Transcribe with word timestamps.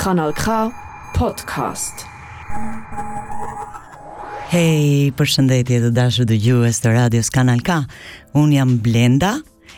Kanal 0.00 0.30
K 0.32 0.48
Podcast. 1.18 1.92
Hey, 4.54 5.10
përshëndetje 5.18 5.80
të 5.82 5.90
dashur 5.98 6.24
dëgjues 6.30 6.80
të 6.80 6.92
radios 6.94 7.28
Kanal 7.34 7.60
K. 7.66 7.76
Un 8.40 8.48
jam 8.56 8.72
Blenda 8.86 9.34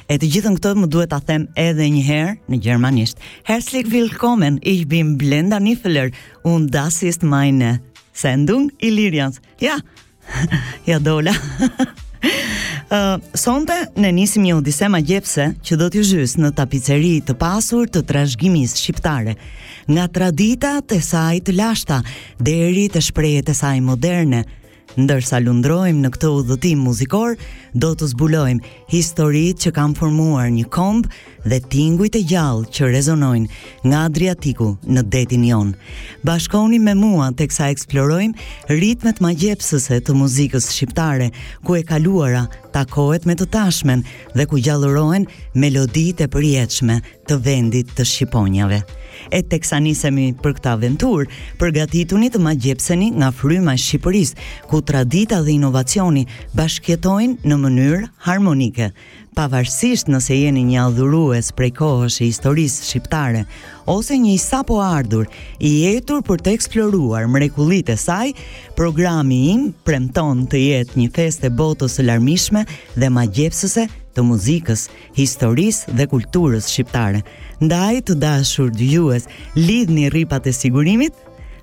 e 0.06 0.20
të 0.22 0.28
gjithën 0.36 0.60
këto 0.60 0.76
më 0.78 0.90
duhet 0.94 1.10
ta 1.10 1.18
them 1.26 1.48
edhe 1.58 1.88
një 1.96 2.04
herë 2.06 2.36
në 2.54 2.60
gjermanisht. 2.68 3.18
Herzlich 3.50 3.90
willkommen, 3.90 4.60
ich 4.62 4.86
bin 4.86 5.16
Blenda 5.18 5.58
Niffler 5.58 6.12
und 6.46 6.70
das 6.70 7.02
ist 7.02 7.24
meine 7.26 7.80
Sendung 8.14 8.70
Ilirians. 8.78 9.42
Ja. 9.58 9.80
Ja 10.86 10.98
dola. 10.98 11.32
sonte 13.34 13.72
ne 13.96 14.12
nisim 14.12 14.42
një 14.44 14.56
odise 14.60 14.88
gjepse 15.08 15.46
që 15.64 15.78
do 15.80 15.86
t'ju 15.92 16.02
zhys 16.06 16.34
në 16.36 16.50
tapiceri 16.58 17.14
të 17.24 17.36
pasur 17.40 17.88
të 17.88 18.02
trashëgimisë 18.10 18.80
shqiptare, 18.82 19.34
nga 19.88 20.04
tradita 20.08 20.74
të 20.84 21.00
saj 21.02 21.40
të 21.46 21.56
lashta 21.56 22.02
deri 22.38 22.88
te 22.92 23.00
shprehjet 23.02 23.48
e 23.48 23.54
saj 23.56 23.78
moderne 23.80 24.44
ndërsa 25.00 25.38
lundrojmë 25.40 26.02
në 26.04 26.08
këtë 26.14 26.30
udhëtim 26.38 26.80
muzikor, 26.84 27.36
do 27.74 27.92
të 27.96 28.08
zbulojmë 28.12 28.72
historitë 28.92 29.62
që 29.66 29.70
kanë 29.78 29.96
formuar 29.98 30.50
një 30.52 30.66
komb 30.74 31.06
dhe 31.48 31.58
tingujt 31.72 32.18
e 32.20 32.22
gjallë 32.28 32.68
që 32.76 32.90
rezonojnë 32.92 33.88
nga 33.88 34.02
Adriatiku 34.10 34.68
në 34.84 35.04
detin 35.14 35.46
jon. 35.48 35.72
Bashkoni 36.28 36.78
me 36.84 36.94
mua 36.98 37.30
teksa 37.40 37.70
eksplorojmë 37.74 38.76
ritmet 38.82 39.22
magjepsëse 39.24 40.02
të 40.04 40.16
muzikës 40.20 40.68
shqiptare, 40.76 41.30
ku 41.64 41.78
e 41.80 41.84
kaluara 41.88 42.44
takohet 42.76 43.24
me 43.26 43.36
të 43.38 43.48
tashmen 43.54 44.04
dhe 44.36 44.48
ku 44.50 44.60
gjallërohen 44.66 45.26
melodite 45.54 46.28
përjetshme 46.36 47.00
të 47.28 47.40
vendit 47.48 47.94
të 47.96 48.06
Shqiponjave 48.12 48.82
e 49.30 49.42
teksa 49.42 49.78
nisemi 49.82 50.30
për 50.42 50.56
këtë 50.58 50.70
aventurë, 50.76 51.28
përgatituni 51.60 52.30
të 52.32 52.40
ma 52.42 52.54
gjepseni 52.54 53.10
nga 53.20 53.32
fryma 53.36 53.76
e 53.76 53.82
Shqipërisë, 53.82 54.46
ku 54.70 54.80
tradita 54.82 55.42
dhe 55.44 55.54
inovacioni 55.58 56.26
bashkëtojnë 56.56 57.46
në 57.48 57.60
mënyrë 57.64 58.08
harmonike. 58.28 58.92
Pavarësisht 59.32 60.10
nëse 60.12 60.36
jeni 60.36 60.60
një 60.74 60.82
adhurues 60.90 61.54
prej 61.56 61.70
kohësh 61.78 62.18
e 62.20 62.26
historisë 62.28 62.82
shqiptare 62.84 63.46
ose 63.88 64.18
një 64.20 64.34
sapo 64.42 64.76
ardhur 64.84 65.24
i 65.64 65.70
jetur 65.86 66.20
për 66.26 66.42
të 66.44 66.52
eksploruar 66.58 67.30
mrekullitë 67.32 67.94
e 67.96 67.96
saj, 68.02 68.34
programi 68.76 69.40
im 69.54 69.64
premton 69.88 70.44
të 70.52 70.60
jetë 70.66 71.00
një 71.00 71.08
festë 71.16 71.52
botës 71.56 71.96
së 71.96 72.04
larmishme 72.10 72.66
dhe 72.96 73.08
magjepsëse 73.08 73.86
të 74.12 74.22
muzikës, 74.28 74.84
historisë 75.16 75.96
dhe 75.96 76.04
kulturës 76.12 76.66
shqiptare. 76.68 77.22
Ndaj 77.62 77.96
të 78.10 78.14
dashur 78.18 78.70
dëgjues, 78.74 79.28
lidhni 79.54 80.08
rripat 80.10 80.48
e 80.50 80.52
sigurimit 80.56 81.14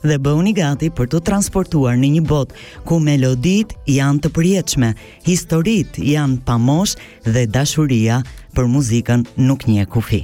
dhe 0.08 0.16
bëhuni 0.23 0.53
gati 0.55 0.88
për 0.95 1.09
të 1.11 1.19
transportuar 1.28 2.00
në 2.00 2.14
një 2.16 2.23
botë 2.30 2.64
ku 2.88 3.02
melodit 3.03 3.75
janë 3.97 4.23
të 4.23 4.31
përjetshme, 4.38 4.94
historitë 5.27 6.08
janë 6.16 6.39
pamosh 6.47 6.95
dhe 7.27 7.44
dashuria 7.58 8.22
për 8.55 8.72
muzikën 8.77 9.27
nuk 9.50 9.67
njeh 9.67 9.89
kufi. 9.95 10.23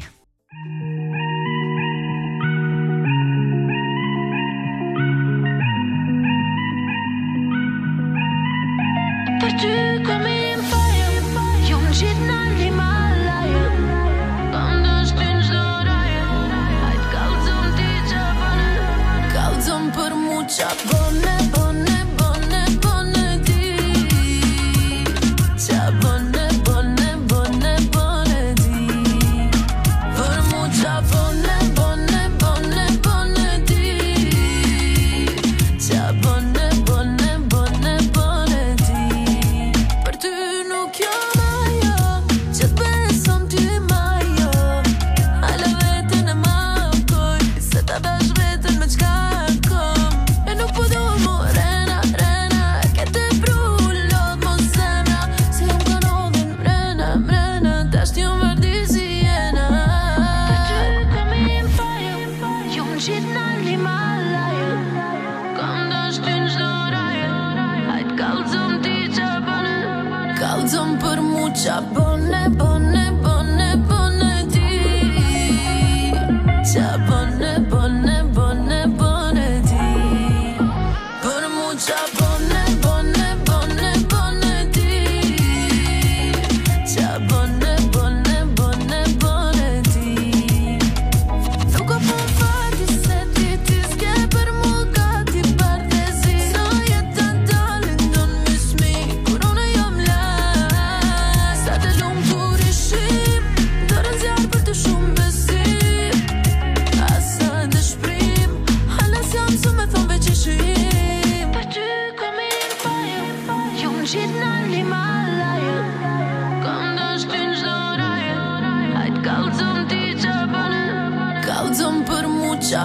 up. 20.63 20.75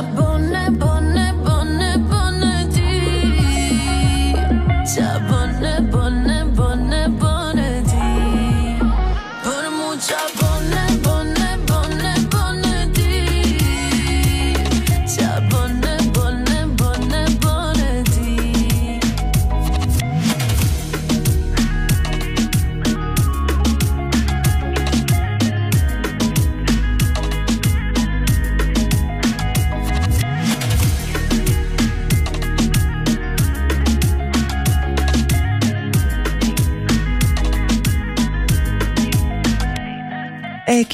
up 0.00 0.18
all 0.18 0.38
night. 0.38 0.89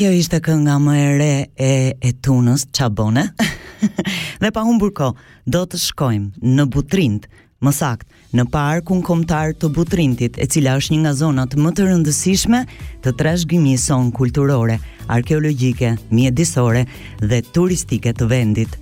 kjo 0.07 0.13
ishte 0.15 0.39
kënga 0.39 0.75
më 0.79 0.93
e 0.95 1.07
re 1.19 1.31
e 1.59 1.77
e 1.99 2.11
tunës, 2.23 2.63
Çabone. 2.77 3.23
dhe 4.41 4.51
pa 4.55 4.63
humbur 4.63 4.93
kohë, 4.95 5.17
do 5.51 5.63
të 5.67 5.81
shkojmë 5.83 6.45
në 6.47 6.67
Butrint, 6.71 7.25
më 7.67 7.73
saktë 7.75 8.39
në 8.39 8.45
parkun 8.55 9.01
kombëtar 9.03 9.57
të 9.59 9.71
Butrintit, 9.75 10.39
e 10.39 10.47
cila 10.47 10.77
është 10.79 10.93
një 10.95 11.01
nga 11.01 11.13
zonat 11.19 11.57
më 11.59 11.73
të 11.75 11.87
rëndësishme 11.89 12.61
të 13.03 13.15
trashëgimisë 13.19 13.89
son 13.91 14.13
kulturore, 14.15 14.77
arkeologjike, 15.11 15.97
mjedisore 16.15 16.85
dhe 17.25 17.43
turistike 17.51 18.15
të 18.15 18.31
vendit. 18.31 18.79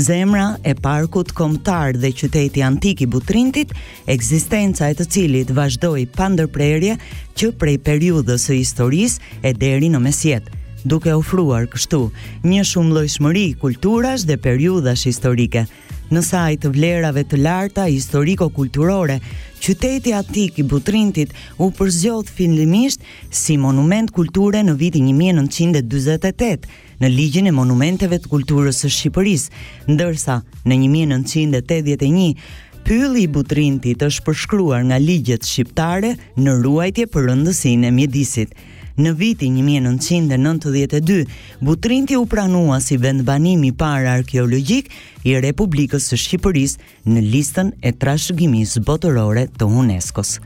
Zemra 0.00 0.54
e 0.64 0.72
parkut 0.80 1.36
kombëtar 1.36 2.00
dhe 2.00 2.14
qyteti 2.16 2.64
antik 2.64 3.04
i 3.04 3.10
Butrintit, 3.12 3.76
ekzistenca 4.08 4.88
e 4.88 4.96
të 4.96 5.04
cilit 5.12 5.52
vazhdoi 5.52 6.08
pa 6.16 6.30
ndërprerje 6.32 6.96
që 7.36 7.52
prej 7.60 7.76
periudhës 7.92 8.48
së 8.48 8.56
historisë 8.62 9.44
e 9.44 9.52
deri 9.52 9.92
në 9.92 10.00
mesjetë 10.08 10.58
duke 10.84 11.12
ofruar 11.14 11.66
kështu 11.70 12.00
një 12.46 12.62
shumë 12.66 12.94
lojshmëri 12.96 13.46
kulturash 13.60 14.26
dhe 14.26 14.36
periudash 14.42 15.06
historike. 15.08 15.66
Në 16.12 16.20
saj 16.26 16.56
të 16.60 16.70
vlerave 16.74 17.22
të 17.24 17.38
larta 17.40 17.86
historiko-kulturore, 17.88 19.16
qyteti 19.64 20.12
atik 20.18 20.58
i 20.60 20.64
Butrintit 20.68 21.30
u 21.56 21.70
përzgjodh 21.78 22.28
fillimisht 22.36 23.06
si 23.30 23.56
monument 23.56 24.10
kulture 24.12 24.60
në 24.66 24.74
vitin 24.82 25.06
1948 25.16 26.68
në 27.00 27.10
ligjin 27.16 27.48
e 27.48 27.54
monumenteve 27.56 28.18
të 28.20 28.28
kulturës 28.32 28.82
së 28.84 28.92
Shqipërisë, 28.98 29.64
ndërsa 29.88 30.40
në 30.66 30.80
1981 30.82 32.36
Pylli 32.82 33.24
i 33.24 33.30
Butrintit 33.30 34.02
është 34.02 34.24
përshkruar 34.26 34.82
nga 34.88 34.98
ligjet 34.98 35.46
shqiptare 35.46 36.16
në 36.42 36.60
ruajtje 36.64 37.08
për 37.14 37.28
rëndësinë 37.30 37.88
e 37.88 37.92
mjedisit. 37.96 38.56
Në 38.96 39.12
vitin 39.16 39.54
1992, 39.62 41.22
Butrinti 41.64 42.16
u 42.18 42.26
pranua 42.28 42.76
si 42.84 42.98
vend 43.00 43.22
banimi 43.24 43.70
parë 43.72 44.10
arkeologjik 44.18 44.90
i 45.24 45.32
Republikës 45.40 46.10
së 46.12 46.18
Shqipërisë 46.26 47.08
në 47.08 47.22
listën 47.32 47.70
e 47.80 47.94
trashëgimisë 47.96 48.82
botërore 48.84 49.46
të 49.56 49.70
UNESCO-s. 49.80 50.42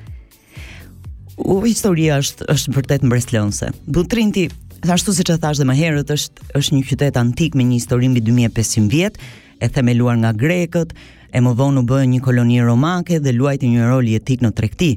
U 1.36 1.58
historia 1.66 2.20
është 2.22 2.46
është 2.54 2.74
vërtet 2.76 3.02
mbreslënse. 3.08 3.72
Butrinti, 3.90 4.46
ashtu 4.86 5.12
siç 5.18 5.34
e 5.34 5.40
thash 5.42 5.58
dhe 5.60 5.66
më 5.68 5.78
herët, 5.80 6.14
është 6.14 6.50
është 6.60 6.78
një 6.78 6.86
qytet 6.92 7.18
antik 7.20 7.58
me 7.58 7.66
një 7.66 7.80
histori 7.80 8.08
mbi 8.12 8.22
2500 8.30 8.88
vjet, 8.94 9.18
e 9.58 9.68
themeluar 9.72 10.20
nga 10.22 10.30
grekët, 10.36 10.94
e 11.34 11.40
më 11.42 11.52
vonë 11.58 11.82
u 11.82 11.82
bë 11.88 12.04
një 12.14 12.22
koloni 12.24 12.62
romake 12.62 13.18
dhe 13.20 13.34
luajti 13.34 13.74
një 13.74 13.88
rol 13.90 14.06
jetik 14.14 14.46
në 14.46 14.54
tregti. 14.54 14.92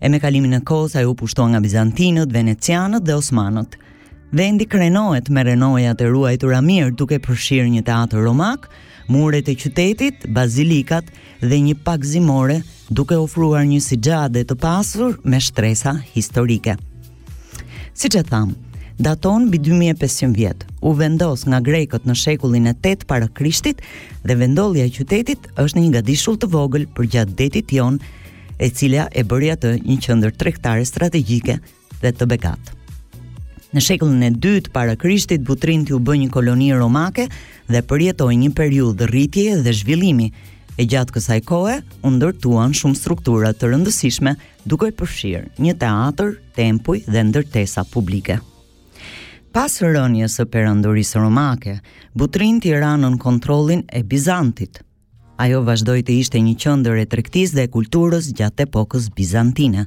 E 0.00 0.06
me 0.08 0.20
kalimin 0.22 0.54
e 0.54 0.60
kohës 0.62 0.94
ajo 0.98 1.10
u 1.12 1.46
nga 1.50 1.60
bizantinët, 1.60 2.30
venecianët 2.32 3.04
dhe 3.04 3.14
osmanët. 3.18 3.74
Vendi 4.32 4.66
krenohet 4.68 5.28
me 5.28 5.42
renojat 5.44 6.00
e 6.00 6.06
ruajtura 6.06 6.60
mirë 6.62 6.92
duke 6.96 7.18
përfshirë 7.18 7.72
një 7.72 7.82
teatr 7.82 8.20
romak, 8.22 8.68
muret 9.08 9.48
e 9.48 9.54
qytetit, 9.56 10.28
bazilikat 10.28 11.04
dhe 11.40 11.58
një 11.66 11.74
pak 11.84 12.04
zimore 12.04 12.60
duke 12.90 13.16
ofruar 13.16 13.64
një 13.66 13.80
sigjade 13.82 14.44
të 14.44 14.54
pasur 14.62 15.18
me 15.24 15.40
shtresa 15.40 15.96
historike. 16.14 16.76
Si 17.94 18.12
që 18.12 18.22
thamë, 18.28 18.54
daton 19.02 19.48
bi 19.50 19.58
2500 19.58 20.36
vjetë, 20.38 20.68
u 20.86 20.92
vendos 20.94 21.46
nga 21.48 21.58
grekët 21.64 22.06
në 22.06 22.14
shekullin 22.16 22.70
e 22.70 22.76
8 22.76 23.08
para 23.10 23.26
krishtit 23.28 23.82
dhe 24.22 24.38
vendolja 24.44 24.86
qytetit 24.94 25.50
është 25.56 25.80
një 25.80 25.88
nga 25.90 26.04
dishull 26.06 26.38
të 26.38 26.52
vogël 26.54 26.86
për 26.94 27.10
gjatë 27.16 27.36
detit 27.42 27.74
jonë 27.80 28.16
e 28.58 28.70
cila 28.74 29.06
e 29.14 29.22
bëri 29.28 29.48
atë 29.54 29.70
një 29.86 29.96
qendër 30.04 30.34
tregtare 30.36 30.82
strategjike 30.88 31.54
dhe 32.02 32.10
të 32.12 32.26
bekat. 32.32 32.72
Në 33.74 33.82
shekullin 33.84 34.24
e 34.26 34.30
2 34.42 34.70
para 34.74 34.96
Krishtit 34.98 35.44
Butrinti 35.46 35.94
u 35.94 36.00
bë 36.00 36.16
një 36.24 36.28
koloni 36.34 36.70
romake 36.74 37.28
dhe 37.70 37.82
përjetoi 37.88 38.34
një 38.42 38.50
periudhë 38.56 39.08
rritjeje 39.12 39.58
dhe 39.62 39.74
zhvillimi. 39.78 40.30
E 40.78 40.84
gjatë 40.86 41.14
kësaj 41.16 41.38
kohe 41.42 41.76
u 42.06 42.10
ndërtuan 42.14 42.74
shumë 42.78 42.96
struktura 42.98 43.50
të 43.52 43.70
rëndësishme, 43.72 44.34
duke 44.64 44.90
përfshirë 44.98 45.58
një 45.64 45.74
teatër, 45.82 46.34
tempuj 46.58 47.00
dhe 47.06 47.24
ndërtesa 47.30 47.82
publike. 47.92 48.38
Pas 49.52 49.74
rënies 49.82 50.30
së 50.38 50.46
perandorisë 50.54 51.22
romake, 51.22 51.78
Butrinti 52.14 52.74
ra 52.78 52.94
nën 53.00 53.18
kontrollin 53.18 53.82
e 53.90 54.04
Bizantit, 54.06 54.84
ajo 55.38 55.62
vazhdoj 55.62 56.00
të 56.02 56.14
ishte 56.18 56.40
një 56.42 56.56
qëndër 56.58 56.96
e 56.98 57.06
trektis 57.06 57.52
dhe 57.54 57.68
kulturës 57.70 58.32
gjatë 58.34 58.64
epokës 58.66 59.04
Bizantina. 59.14 59.84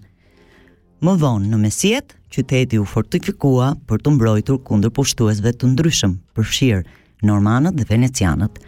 Më 1.04 1.16
vonë 1.20 1.50
në 1.52 1.60
mesjet, 1.60 2.16
qyteti 2.32 2.80
u 2.80 2.86
fortifikua 2.88 3.74
për 3.90 4.00
të 4.04 4.14
mbrojtur 4.16 4.62
kundër 4.68 4.94
pushtuesve 4.96 5.52
të 5.52 5.72
ndryshëm, 5.74 6.14
përfshirë 6.38 6.86
normanët 7.28 7.76
dhe 7.82 7.88
venecianët. 7.90 8.60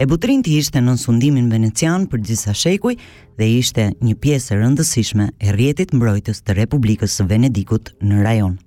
E 0.00 0.06
butrin 0.08 0.42
të 0.42 0.54
ishte 0.56 0.80
në 0.82 0.96
sundimin 0.98 1.50
venecian 1.52 2.08
për 2.10 2.22
gjitha 2.26 2.54
shekuj 2.56 2.96
dhe 3.38 3.50
ishte 3.60 3.86
një 4.00 4.16
piesë 4.24 4.58
rëndësishme 4.58 5.30
e 5.38 5.54
rjetit 5.54 5.94
mbrojtës 5.94 6.42
të 6.42 6.58
Republikës 6.62 7.14
së 7.20 7.28
Venedikut 7.30 7.94
në 8.02 8.24
rajon. 8.26 8.58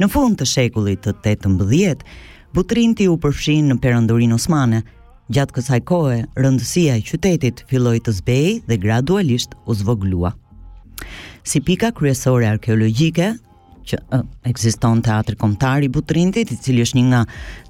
Në 0.00 0.10
fund 0.12 0.36
të 0.40 0.48
shekullit 0.50 1.06
të 1.06 1.16
18, 1.36 2.04
Butrinti 2.50 3.04
u 3.06 3.12
përfshin 3.22 3.68
në 3.70 3.76
perëndurinë 3.78 4.34
osmane, 4.34 4.80
Gjatë 5.30 5.54
kësaj 5.54 5.78
kohe, 5.86 6.14
rëndësia 6.42 6.96
e 6.98 7.02
qytetit 7.06 7.60
filloi 7.70 8.00
të 8.02 8.12
zbehej 8.16 8.54
dhe 8.66 8.78
gradualisht 8.82 9.52
u 9.70 9.76
zvoglua. 9.78 10.32
Si 11.46 11.62
pika 11.62 11.92
kryesore 11.94 12.48
arkeologjike 12.50 13.28
që 13.90 14.00
ekziston 14.50 15.04
teatri 15.06 15.38
kombëtar 15.38 15.86
i 15.86 15.92
Butrintit, 15.94 16.50
i 16.54 16.58
cili 16.58 16.82
është 16.82 16.98
një 16.98 17.04
nga 17.12 17.22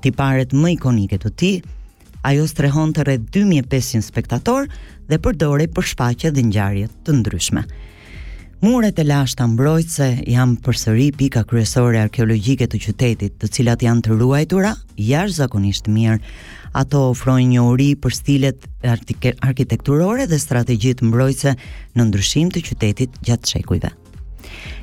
tiparet 0.07 0.57
më 0.57 0.73
ikonike 0.79 1.21
të 1.21 1.35
tij, 1.43 1.61
ajo 2.33 2.49
strehon 2.49 2.97
rreth 3.05 3.29
2500 3.37 4.09
spektatorë 4.09 4.73
dhe 5.13 5.21
përdorej 5.29 5.69
për 5.77 5.91
shfaqje 5.93 6.33
dhe 6.33 6.49
ngjarje 6.49 6.89
të 7.05 7.21
ndryshme. 7.21 7.67
Muret 8.63 8.99
e 9.01 9.05
lashta 9.09 9.47
mbrojtëse 9.49 10.07
janë 10.37 10.59
përsëri 10.67 11.05
pika 11.17 11.47
kryesore 11.49 11.97
arkeologjike 12.05 12.67
të 12.69 12.79
qytetit, 12.85 13.37
të 13.41 13.49
cilat 13.57 13.81
janë 13.87 14.03
të 14.05 14.17
ruajtura 14.21 14.75
jashtëzakonisht 15.01 15.87
mirë. 15.89 16.19
Ato 16.77 17.01
ofrojnë 17.15 17.55
një 17.55 17.63
uri 17.71 17.87
për 18.05 18.13
stilet 18.19 18.67
arkitekturore 18.85 20.27
dhe 20.29 20.39
strategjitë 20.45 21.09
mbrojtëse 21.09 21.55
në 21.97 22.07
ndryshim 22.11 22.51
të 22.53 22.63
qytetit 22.69 23.15
gjatë 23.31 23.53
shekujve. 23.55 23.91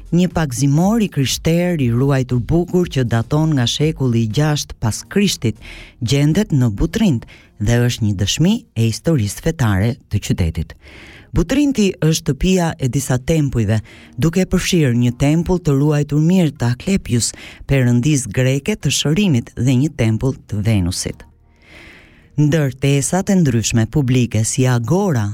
Një 0.09 0.31
pak 0.33 0.55
zimor 0.57 1.05
i 1.05 1.09
krishter 1.13 1.77
i 1.83 1.91
ruajtur 1.93 2.41
bukur 2.49 2.89
që 2.89 3.03
daton 3.13 3.53
nga 3.59 3.67
shekulli 3.69 4.23
6 4.41 4.73
pas 4.81 5.03
Krishtit, 5.13 5.53
gjendet 6.01 6.49
në 6.57 6.71
Butrint 6.81 7.29
dhe 7.61 7.77
është 7.85 8.07
një 8.09 8.15
dëshmi 8.25 8.55
e 8.73 8.89
historisë 8.89 9.45
fetare 9.45 9.93
të 10.09 10.23
qytetit. 10.29 10.73
Putrinti 11.37 11.83
është 12.01 12.33
pia 12.41 12.71
e 12.81 12.87
disa 12.89 13.19
tempujve, 13.21 13.75
duke 14.17 14.45
përfshirë 14.49 14.93
një 14.97 15.11
tempull 15.21 15.59
të 15.61 15.75
ruajtur 15.75 16.23
mirë 16.25 16.53
të 16.57 16.65
Aklepius, 16.73 17.27
perëndis 17.69 18.23
greke 18.33 18.73
të 18.73 18.89
shërimit 18.99 19.51
dhe 19.59 19.75
një 19.83 19.91
tempull 20.01 20.33
të 20.47 20.63
Venusit. 20.65 21.21
Ndër 22.41 22.73
e 22.91 23.35
ndryshme 23.37 23.85
publike 23.93 24.41
si 24.45 24.65
agora 24.65 25.27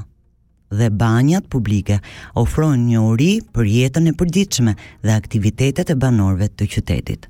dhe 0.68 0.90
banjat 0.90 1.48
publike 1.48 1.96
ofrojnë 2.34 2.84
një 2.90 3.00
uri 3.14 3.30
për 3.54 3.64
jetën 3.72 4.12
e 4.12 4.16
përditshme 4.20 4.76
dhe 5.02 5.12
aktivitetet 5.20 5.90
e 5.94 6.00
banorëve 6.04 6.48
të 6.52 6.68
qytetit. 6.74 7.28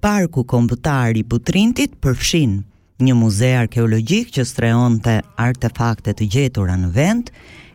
Parku 0.00 0.44
kombëtar 0.48 1.18
i 1.18 1.22
Putrintit 1.28 2.00
përfshin 2.00 2.62
një 3.04 3.14
muze 3.20 3.52
arkeologjik 3.60 4.32
që 4.38 4.44
strehonte 4.54 5.20
artefakte 5.50 6.16
të 6.16 6.30
gjetura 6.36 6.80
në 6.80 6.94
vend, 6.96 7.28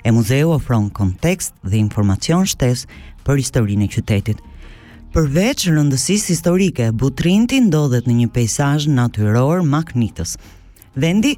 e 0.06 0.12
muzeu 0.12 0.52
ofron 0.52 0.90
kontekst 0.90 1.54
dhe 1.70 1.78
informacion 1.82 2.46
shtes 2.46 2.86
për 3.26 3.40
historinë 3.42 3.88
e 3.88 3.92
qytetit. 3.96 4.44
Përveç 5.16 5.64
rëndësisë 5.74 6.32
historike, 6.36 6.90
Butrinti 7.00 7.62
ndodhet 7.70 8.06
në 8.10 8.16
një 8.20 8.28
peizazh 8.36 8.86
natyror 8.92 9.64
magnitës. 9.66 10.36
Vendi 11.02 11.32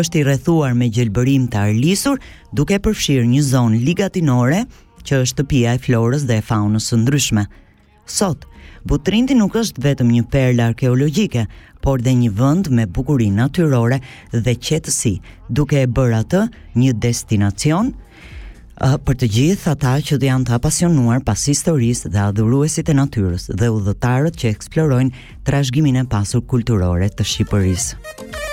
është 0.00 0.20
i 0.20 0.22
rrethuar 0.28 0.74
me 0.78 0.88
gjelbërim 0.94 1.48
të 1.50 1.60
arlisur, 1.68 2.22
duke 2.56 2.78
përfshirë 2.82 3.26
një 3.34 3.42
zonë 3.50 3.82
ligatinore 3.84 4.62
që 5.06 5.20
është 5.24 5.32
shtëpia 5.34 5.76
e 5.76 5.82
florës 5.86 6.24
dhe 6.28 6.38
e 6.40 6.46
faunës 6.48 6.88
së 6.90 7.02
ndryshme. 7.02 7.44
Sot, 8.16 8.46
Butrinti 8.86 9.34
nuk 9.34 9.56
është 9.60 9.82
vetëm 9.88 10.14
një 10.14 10.24
perlë 10.32 10.64
arkeologjike, 10.70 11.44
por 11.82 12.00
dhe 12.02 12.14
një 12.22 12.32
vend 12.38 12.70
me 12.74 12.86
bukurinë 12.86 13.36
natyrore 13.42 14.00
dhe 14.32 14.56
qetësi, 14.68 15.16
duke 15.50 15.82
e 15.82 15.86
bërë 15.96 16.20
atë 16.22 16.44
një 16.80 16.96
destinacion 17.02 17.92
Eh, 18.84 18.94
për 19.08 19.16
të 19.22 19.26
gjithë 19.34 19.70
ata 19.72 19.92
që 20.04 20.18
dhe 20.20 20.28
janë 20.28 20.48
të 20.50 20.56
apasionuar 20.58 21.22
pas 21.24 21.46
historisë 21.48 22.10
dhe 22.12 22.20
adhuruesit 22.28 22.90
e 22.92 22.96
natyrës 22.98 23.48
dhe 23.56 23.70
udhëtarët 23.78 24.36
që 24.42 24.52
eksplorojnë 24.52 25.24
trashgimin 25.48 26.02
e 26.02 26.08
pasur 26.16 26.44
kulturore 26.54 27.08
të 27.16 27.24
Shqipërisë. 27.32 28.44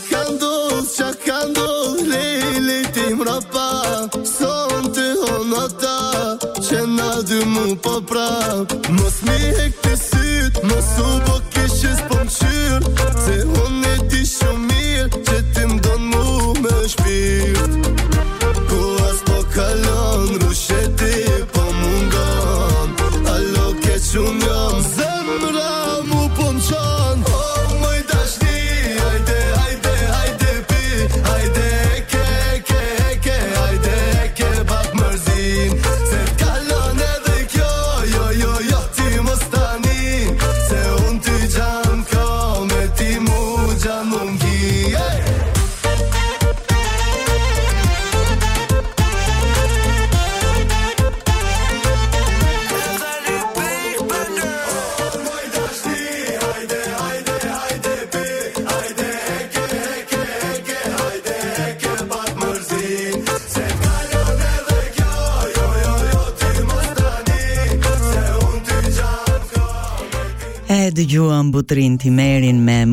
Shak 0.00 0.16
këndull, 0.16 0.86
shak 0.88 1.16
këndull, 1.26 2.08
lej, 2.08 2.60
lej, 2.66 2.84
tim 2.96 3.20
rapa 3.26 3.66
Son 4.24 4.88
të 4.96 5.04
ono 5.34 5.66
ta, 5.82 5.96
që 6.56 6.80
në 6.96 7.08
dymu 7.30 7.66
po 7.84 7.98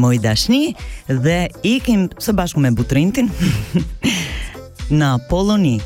moj 0.08 0.18
dashni 0.24 0.74
dhe 1.24 1.40
ikim 1.76 2.08
së 2.24 2.34
bashku 2.38 2.62
me 2.64 2.72
Butrintin 2.72 3.28
në 5.00 5.10
Poloni 5.30 5.78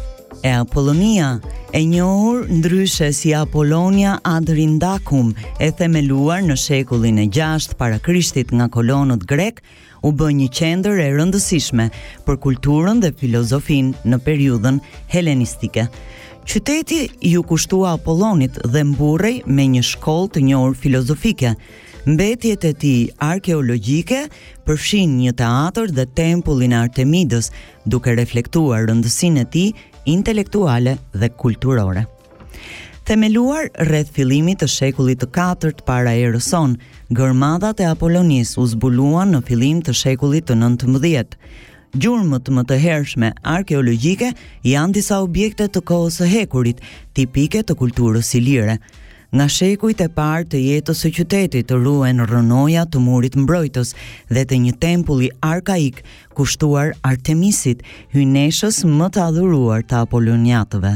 e 0.46 0.52
Apolonia 0.60 1.32
e 1.74 1.82
njohur 1.90 2.44
ndryshe 2.60 3.08
si 3.14 3.32
Apolonia 3.38 4.18
Adrindakum 4.34 5.34
e 5.60 5.72
themeluar 5.72 6.44
në 6.46 6.58
shekullin 6.60 7.24
e 7.24 7.28
6 7.34 7.74
para 7.82 7.98
Krishtit 8.00 8.52
nga 8.54 8.70
kolonët 8.74 9.26
grek 9.30 9.64
u 10.06 10.14
bë 10.18 10.30
një 10.38 10.50
qendër 10.60 11.02
e 11.02 11.10
rëndësishme 11.18 11.90
për 12.26 12.40
kulturën 12.46 13.02
dhe 13.04 13.14
filozofin 13.20 13.92
në 14.10 14.18
periudhën 14.26 14.78
helenistike. 15.14 15.88
Qyteti 16.50 17.02
ju 17.34 17.42
kushtua 17.48 17.96
Apollonit 17.98 18.58
dhe 18.74 18.84
mburej 18.94 19.40
me 19.46 19.68
një 19.76 19.84
shkoll 19.94 20.26
të 20.34 20.46
njohur 20.50 20.76
filozofike, 20.82 21.56
mbetjet 22.06 22.64
e 22.66 22.72
tij 22.82 23.10
arkeologjike 23.22 24.24
përfshin 24.66 25.12
një 25.20 25.36
teatr 25.38 25.92
dhe 25.94 26.08
tempullin 26.18 26.74
Artemidës, 26.74 27.52
duke 27.86 28.16
reflektuar 28.18 28.88
rëndësinë 28.90 29.44
e 29.44 29.50
tij 29.54 29.68
intelektuale 30.10 30.96
dhe 31.14 31.30
kulturore. 31.44 32.08
Themeluar 33.06 33.68
rreth 33.86 34.10
fillimit 34.16 34.62
të 34.64 34.70
shekullit 34.76 35.22
të 35.22 35.30
4-të 35.36 35.86
para 35.86 36.14
erës 36.18 36.50
sonë, 36.54 36.80
gërmadhat 37.18 37.84
e 37.86 37.90
Apollonis 37.90 38.56
u 38.62 38.66
zbuluan 38.74 39.36
në 39.36 39.44
fillim 39.46 39.84
të 39.86 39.94
shekullit 39.98 40.50
të 40.50 40.58
19. 40.58 41.38
Gjurmët 42.02 42.50
më 42.56 42.64
të 42.70 42.80
hershme 42.82 43.34
arkeologjike 43.44 44.32
janë 44.74 44.98
disa 44.98 45.20
objekte 45.26 45.68
të 45.70 45.84
kohës 45.92 46.22
së 46.22 46.30
hekurit, 46.34 46.82
tipike 47.18 47.62
të 47.62 47.78
kulturës 47.82 48.34
ilire. 48.40 48.80
Nga 49.32 49.46
shekujt 49.48 50.02
e 50.04 50.10
parë 50.12 50.44
të 50.52 50.60
jetës 50.60 51.02
së 51.06 51.10
qytetit 51.16 51.70
të 51.70 51.78
ruen 51.80 52.18
rënoja 52.28 52.82
të 52.92 53.00
murit 53.00 53.38
mbrojtës 53.40 53.94
dhe 54.28 54.42
të 54.48 54.58
një 54.64 54.72
tempulli 54.84 55.30
arkaik 55.50 56.02
kushtuar 56.36 56.90
Artemisit, 57.08 57.80
hyjneshës 58.12 58.82
më 58.92 59.08
të 59.16 59.22
adhuruar 59.32 59.86
të 59.88 60.02
Apoloniatëve. 60.04 60.92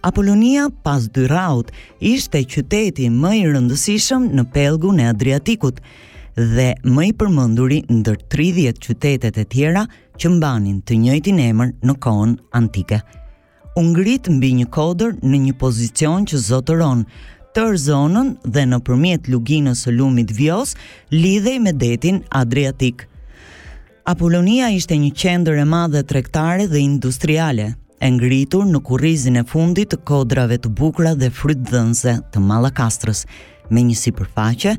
Apolonia 0.00 0.64
pas 0.82 1.04
dy 1.12 1.26
raut 1.28 1.74
ishte 2.00 2.40
qyteti 2.54 3.10
më 3.12 3.34
i 3.40 3.44
rëndësishëm 3.52 4.30
në 4.32 4.46
pelgun 4.56 5.04
e 5.04 5.10
Adriatikut 5.12 5.84
dhe 6.56 6.68
më 6.88 7.06
i 7.10 7.12
përmënduri 7.20 7.82
ndër 8.00 8.16
30 8.32 8.80
qytetet 8.86 9.42
e 9.44 9.44
tjera 9.52 9.84
që 10.16 10.32
mbanin 10.38 10.80
të 10.88 11.02
njëjtin 11.04 11.44
emër 11.50 11.76
në 11.84 11.98
kohën 12.00 12.32
antike. 12.56 13.02
U 13.76 13.84
ngrit 13.92 14.32
mbi 14.38 14.54
një 14.64 14.70
kodër 14.74 15.18
në 15.20 15.42
një 15.46 15.54
pozicion 15.60 16.24
që 16.28 16.40
zotëron, 16.48 17.04
tërë 17.56 17.80
zonën 17.84 18.28
dhe 18.54 18.62
në 18.68 18.78
përmjet 18.86 19.26
luginës 19.30 19.82
së 19.84 19.92
lumit 19.96 20.30
vjos, 20.36 20.72
lidhej 21.12 21.58
me 21.60 21.74
detin 21.76 22.22
Adriatik. 22.36 23.04
Apolonia 24.08 24.70
ishte 24.72 24.96
një 24.98 25.10
qendër 25.22 25.60
e 25.62 25.66
madhe 25.68 26.00
tregtare 26.08 26.64
dhe 26.72 26.80
industriale, 26.80 27.68
e 28.02 28.08
ngritur 28.10 28.64
në 28.66 28.80
kurrizin 28.88 29.36
e 29.38 29.44
fundit 29.46 29.92
të 29.92 30.00
kodrave 30.08 30.56
të 30.58 30.72
bukura 30.80 31.12
dhe 31.14 31.28
frytdhënëse 31.30 32.16
të 32.34 32.42
Mallakastrës, 32.42 33.26
me 33.72 33.84
një 33.86 33.98
sipërfaqe 34.00 34.72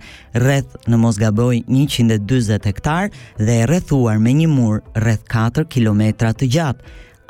rreth 0.44 0.90
në 0.92 1.00
mosgaboj 1.06 1.62
140 1.70 2.68
hektar 2.70 3.14
dhe 3.40 3.60
e 3.62 3.66
rrethuar 3.70 4.20
me 4.22 4.34
një 4.42 4.50
mur 4.52 4.82
rreth 4.98 5.24
4 5.32 5.64
kilometra 5.72 6.34
të 6.34 6.50
gjatë. 6.58 6.82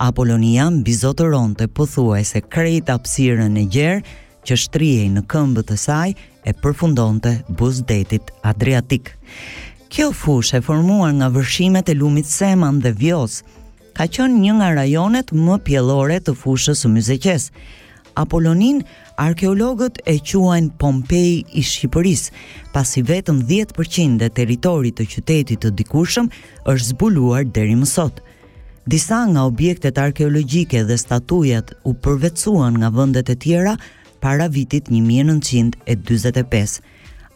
Apolonia 0.08 0.66
mbizotëronte 0.74 1.70
pothuajse 1.78 2.42
krejt 2.52 2.90
hapësirën 2.92 3.60
e 3.62 3.64
gjerë 3.76 4.02
që 4.48 4.56
shtrijej 4.60 5.10
në 5.16 5.22
këmbët 5.32 5.72
e 5.74 5.78
saj 5.80 6.10
e 6.44 6.54
përfundonte 6.64 7.34
buzdetit 7.56 8.32
Adriatik. 8.44 9.14
Kjo 9.94 10.10
fush 10.16 10.56
e 10.58 10.62
formuar 10.66 11.14
nga 11.16 11.30
vërshimet 11.34 11.90
e 11.90 11.96
lumit 11.96 12.28
Seman 12.28 12.82
dhe 12.84 12.92
Vjos, 12.98 13.42
ka 13.98 14.08
qënë 14.10 14.42
një 14.44 14.56
nga 14.60 14.72
rajonet 14.80 15.32
më 15.46 15.60
pjellore 15.68 16.20
të 16.20 16.36
fushës 16.42 16.84
së 16.84 16.92
mëzeqes. 16.96 17.48
Apolonin, 18.18 18.82
arkeologët 19.22 20.00
e 20.10 20.18
quajnë 20.32 20.76
Pompeji 20.82 21.40
i 21.58 21.64
Shqipëris, 21.70 22.28
pasi 22.76 23.02
vetëm 23.06 23.40
10% 23.50 24.28
e 24.28 24.30
teritorit 24.40 24.98
të 25.00 25.08
qytetit 25.14 25.64
të 25.66 25.72
dikushëm 25.80 26.28
është 26.74 26.90
zbuluar 26.92 27.46
deri 27.56 27.78
mësot. 27.80 28.20
Disa 28.90 29.22
nga 29.32 29.46
objektet 29.48 29.98
arkeologjike 30.02 30.84
dhe 30.90 30.98
statujat 31.00 31.72
u 31.88 31.94
përvecuan 32.04 32.76
nga 32.82 32.90
vëndet 32.94 33.30
e 33.32 33.38
tjera, 33.46 33.78
para 34.24 34.48
vitit 34.48 34.88
1945. 34.88 36.80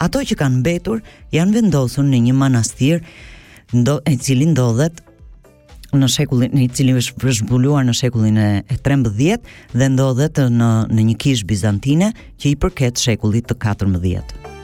Ato 0.08 0.22
që 0.24 0.38
kanë 0.40 0.62
mbetur 0.62 1.02
janë 1.36 1.58
vendosur 1.58 2.08
në 2.08 2.20
një 2.30 2.36
manastir 2.40 3.04
ndo, 3.76 3.98
e 4.08 4.16
cili 4.16 4.48
ndodhet 4.54 5.04
në 5.98 6.08
shekullin 6.14 6.56
në 6.56 6.64
i 6.64 6.72
cili 6.78 6.96
është 7.02 7.34
zhbuluar 7.42 7.84
në 7.88 7.98
shekullin 8.00 8.40
e 8.46 8.50
13 8.88 9.36
dhe 9.76 9.88
ndodhet 9.92 10.40
në 10.62 10.72
në 10.96 11.10
një 11.12 11.20
kishë 11.28 11.50
bizantine 11.52 12.14
që 12.40 12.54
i 12.54 12.60
përket 12.64 13.04
shekullit 13.04 13.52
të 13.52 13.60
14. 13.60 14.56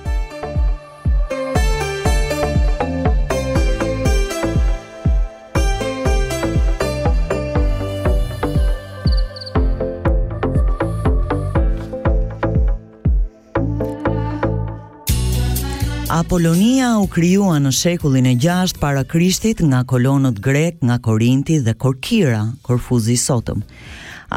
Apolonia 16.24 16.94
u 17.04 17.08
kryua 17.12 17.58
në 17.60 17.72
shekullin 17.76 18.30
e 18.30 18.32
6 18.40 18.78
para 18.80 19.02
Krishtit 19.04 19.60
nga 19.68 19.82
kolonët 19.90 20.38
grek, 20.40 20.78
nga 20.80 20.96
Korinti 21.04 21.58
dhe 21.60 21.74
Korkira, 21.76 22.46
Korfuzi 22.64 23.18
sotëm. 23.20 23.60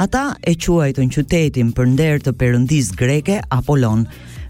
Ata 0.02 0.22
e 0.42 0.56
quajtën 0.58 1.12
qytetin 1.14 1.70
për 1.76 1.88
nder 1.92 2.24
të 2.26 2.32
perëndisë 2.40 2.96
greke 3.02 3.36
Apolon. 3.54 4.02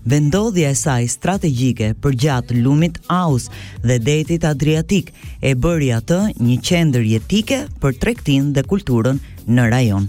Vendodhja 0.08 0.70
e 0.72 0.78
saj 0.84 1.10
strategjike 1.18 1.90
për 2.00 2.16
gjatë 2.24 2.56
lumit 2.64 2.96
Aus 3.12 3.50
dhe 3.84 3.98
detit 4.00 4.48
Adriatik 4.48 5.12
e 5.44 5.52
bëri 5.54 5.92
atë 5.98 6.22
një 6.40 6.56
qendër 6.70 7.04
jetike 7.12 7.60
për 7.84 8.00
tregtin 8.00 8.48
dhe 8.56 8.64
kulturën 8.64 9.20
në 9.46 9.68
rajon. 9.74 10.08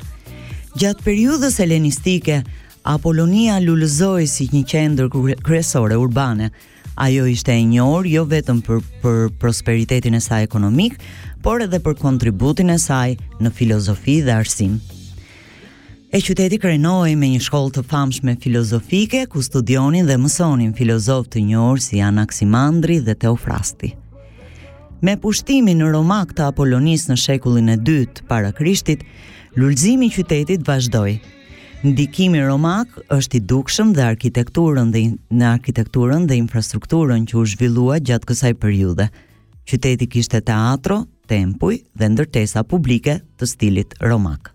Gjatë 0.79 1.03
periudhës 1.09 1.59
helenistike, 1.59 2.39
Apolonia 2.87 3.59
lulëzoi 3.67 4.29
si 4.31 4.47
një 4.53 4.63
qendër 4.71 5.11
kryesore 5.43 5.99
urbane, 5.99 6.53
ajo 6.97 7.25
ishte 7.29 7.51
e 7.53 7.63
njohur 7.69 8.05
jo 8.09 8.23
vetëm 8.25 8.63
për 8.65 8.79
për 9.03 9.17
prosperitetin 9.41 10.17
e 10.17 10.21
saj 10.21 10.47
ekonomik, 10.47 10.95
por 11.45 11.61
edhe 11.61 11.77
për 11.85 11.93
kontributin 11.99 12.73
e 12.73 12.77
saj 12.81 13.13
në 13.39 13.51
filozofi 13.59 14.17
dhe 14.25 14.33
arsim. 14.33 14.79
E 16.09 16.21
qyteti 16.23 16.57
krenohej 16.63 17.13
me 17.19 17.29
një 17.35 17.43
shkollë 17.45 17.75
të 17.77 17.83
famshme 17.91 18.33
filozofike 18.43 19.25
ku 19.31 19.43
studionin 19.45 20.07
dhe 20.07 20.17
mësonin 20.23 20.73
filozofë 20.73 21.35
të 21.35 21.45
njohur 21.51 21.83
si 21.83 22.01
Anaximandri 22.09 23.01
dhe 23.07 23.13
Teofrasti. 23.21 23.93
Me 25.01 25.13
pushtimin 25.21 25.83
në 25.83 25.91
Romak 25.93 26.31
të 26.33 26.47
Apolonis 26.51 27.05
në 27.11 27.19
shekullin 27.23 27.73
e 27.75 27.77
2 27.77 28.23
para 28.31 28.49
Krishtit, 28.57 29.03
lulëzimi 29.57 30.07
i 30.09 30.15
qytetit 30.15 30.65
vazhdoi 30.67 31.19
Ndikimi 31.85 32.39
romak 32.41 32.89
është 33.13 33.37
i 33.37 33.39
dukshëm 33.45 33.89
dhe 33.93 34.01
arkitekturën 34.01 34.89
dhe 34.93 35.01
në 35.37 35.45
arkitekturën 35.51 36.23
dhe 36.27 36.33
infrastrukturën 36.41 37.27
që 37.29 37.37
u 37.37 37.43
zhvillua 37.51 37.99
gjatë 38.01 38.25
kësaj 38.31 38.51
periudhe. 38.57 39.05
Qyteti 39.69 40.07
kishte 40.09 40.41
teatro, 40.41 41.03
tempuj 41.29 41.77
dhe 41.93 42.07
ndërtesa 42.15 42.63
publike 42.65 43.19
të 43.37 43.49
stilit 43.53 43.93
romak. 44.01 44.49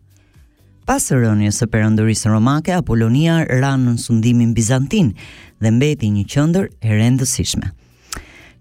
Pas 0.83 1.07
rënies 1.14 1.55
së 1.62 1.71
perandorisë 1.71 2.33
romake, 2.35 2.75
Apolonia 2.75 3.38
ra 3.52 3.76
në 3.79 3.95
sundimin 4.02 4.50
bizantin 4.59 5.14
dhe 5.62 5.71
mbeti 5.76 6.11
një 6.19 6.26
qendër 6.26 6.71
e 6.83 6.99
rëndësishme. 6.99 7.69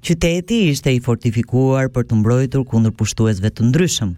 Qyteti 0.06 0.62
ishte 0.70 0.94
i 0.94 1.02
fortifikuar 1.02 1.90
për 1.90 2.06
të 2.12 2.22
mbrojtur 2.22 2.70
kundër 2.70 2.94
pushtuesve 2.94 3.50
të 3.50 3.72
ndryshëm, 3.72 4.14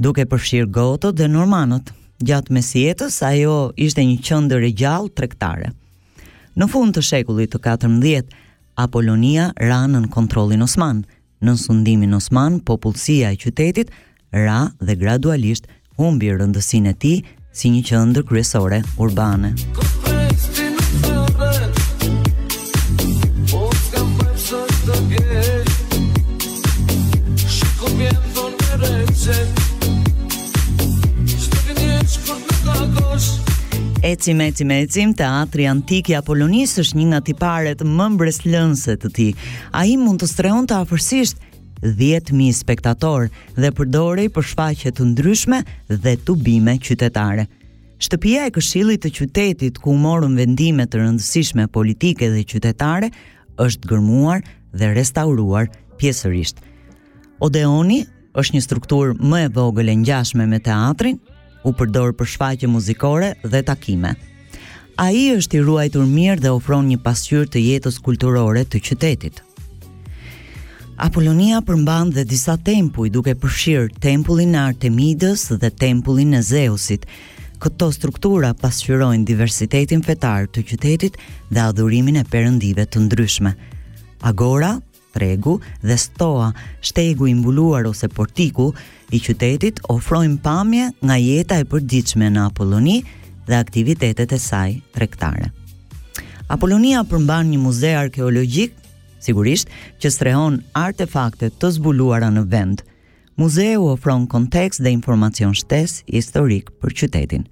duke 0.00 0.24
përfshirë 0.24 0.72
gotët 0.78 1.20
dhe 1.20 1.28
normanët 1.28 1.98
gjatë 2.26 2.52
mesjetës, 2.54 3.16
ajo 3.26 3.54
ishte 3.82 4.04
një 4.04 4.18
qëndër 4.26 4.66
e 4.68 4.72
gjallë 4.78 5.10
trektare. 5.18 5.70
Në 6.58 6.68
fund 6.70 6.94
të 6.96 7.02
shekullit 7.04 7.52
të 7.54 7.60
14, 7.64 8.30
Apolonia 8.82 9.50
ranë 9.58 10.00
në 10.04 10.10
kontrolin 10.12 10.64
Osman. 10.64 11.02
Në 11.42 11.56
sundimin 11.58 12.14
Osman, 12.14 12.60
popullësia 12.66 13.32
e 13.34 13.40
qytetit 13.42 13.90
ra 14.32 14.62
dhe 14.80 14.96
gradualisht 15.00 15.66
humbi 15.98 16.30
rëndësin 16.32 16.86
e 16.92 16.96
ti 17.02 17.14
si 17.52 17.72
një 17.74 17.82
qëndër 17.90 18.26
kryesore 18.30 18.82
urbane. 18.98 19.54
Ecim, 34.02 34.40
ecim, 34.42 34.70
ecim, 34.74 35.10
teatri 35.14 35.66
antik 35.70 36.08
i 36.10 36.16
Apolonis 36.18 36.72
është 36.82 36.96
një 36.98 37.04
nga 37.12 37.20
tiparet 37.28 37.84
më 37.86 38.06
mbreslënse 38.16 38.96
të 39.02 39.10
ti. 39.14 39.26
A 39.70 39.84
i 39.86 39.94
mund 40.00 40.18
të 40.24 40.26
streon 40.32 40.66
të 40.66 40.80
afërsisht 40.82 41.36
10.000 41.86 42.50
spektatorë 42.58 43.28
dhe 43.62 43.70
përdorej 43.78 44.26
për 44.34 44.48
shfaqe 44.50 44.90
të 44.96 45.06
ndryshme 45.12 45.62
dhe 46.02 46.14
të 46.26 46.34
bime 46.42 46.74
qytetare. 46.88 47.46
Shtëpia 48.02 48.48
e 48.50 48.54
këshillit 48.56 49.04
të 49.04 49.12
qytetit 49.20 49.78
ku 49.82 49.94
morën 49.94 50.34
vendime 50.40 50.82
të 50.90 51.04
rëndësishme 51.04 51.68
politike 51.76 52.32
dhe 52.34 52.42
qytetare 52.50 53.12
është 53.62 53.92
gërmuar 53.92 54.42
dhe 54.80 54.90
restauruar 54.98 55.70
pjesërisht. 56.02 56.58
Odeoni 57.46 58.02
është 58.42 58.58
një 58.58 58.64
strukturë 58.66 59.20
më 59.22 59.44
e 59.46 59.52
vogël 59.54 59.94
e 59.94 59.96
ngjashme 60.02 60.48
me 60.50 60.58
teatrin, 60.60 61.22
u 61.64 61.70
përdor 61.78 62.12
për 62.18 62.30
shfaqje 62.34 62.68
muzikore 62.70 63.32
dhe 63.44 63.60
takime. 63.66 64.14
A 65.00 65.08
i 65.14 65.24
është 65.36 65.58
i 65.58 65.62
ruajtur 65.62 66.06
mirë 66.10 66.40
dhe 66.44 66.50
ofron 66.54 66.84
një 66.90 66.98
pasqyrë 67.06 67.48
të 67.54 67.62
jetës 67.66 67.98
kulturore 68.06 68.64
të 68.74 68.80
qytetit. 68.90 69.38
Apolonia 71.02 71.62
përmban 71.66 72.10
dhe 72.14 72.24
disa 72.28 72.58
tempuj 72.66 73.08
duke 73.14 73.34
përshirë 73.44 74.00
tempullin 74.04 74.54
Artemidës 74.62 75.48
dhe 75.62 75.70
tempullin 75.84 76.34
e 76.38 76.42
Zeusit. 76.46 77.06
Këto 77.62 77.88
struktura 77.94 78.52
pasqyrojnë 78.58 79.24
diversitetin 79.28 80.02
fetar 80.02 80.48
të 80.50 80.64
qytetit 80.70 81.16
dhe 81.50 81.60
adhurimin 81.68 82.18
e 82.18 82.24
perëndive 82.28 82.86
të 82.90 83.06
ndryshme. 83.06 83.54
Agora 84.20 84.76
tregu 85.12 85.60
dhe 85.80 85.94
stoa, 85.96 86.52
shtegu 86.80 87.26
i 87.30 87.34
mbuluar 87.36 87.84
ose 87.90 88.08
portiku 88.08 88.72
i 89.14 89.20
qytetit 89.22 89.80
ofrojnë 89.92 90.40
pamje 90.44 90.88
nga 91.04 91.16
jeta 91.20 91.60
e 91.62 91.68
përgjithshme 91.72 92.30
në 92.32 92.46
Apolloni 92.50 92.98
dhe 93.48 93.58
aktivitetet 93.58 94.32
e 94.32 94.38
saj 94.40 94.78
tregtare. 94.96 95.52
Apollonia 96.52 97.02
përmban 97.08 97.48
një 97.52 97.60
muze 97.62 97.92
arkeologjik, 97.96 98.74
sigurisht 99.24 99.70
që 100.02 100.10
strehon 100.16 100.58
artefakte 100.76 101.48
të 101.60 101.70
zbuluara 101.78 102.28
në 102.34 102.42
vend. 102.52 102.82
Muzeu 103.40 103.86
ofron 103.88 104.26
kontekst 104.28 104.82
dhe 104.84 104.92
informacion 104.92 105.54
shtes 105.56 106.00
historik 106.12 106.68
për 106.82 106.92
qytetin. 107.00 107.46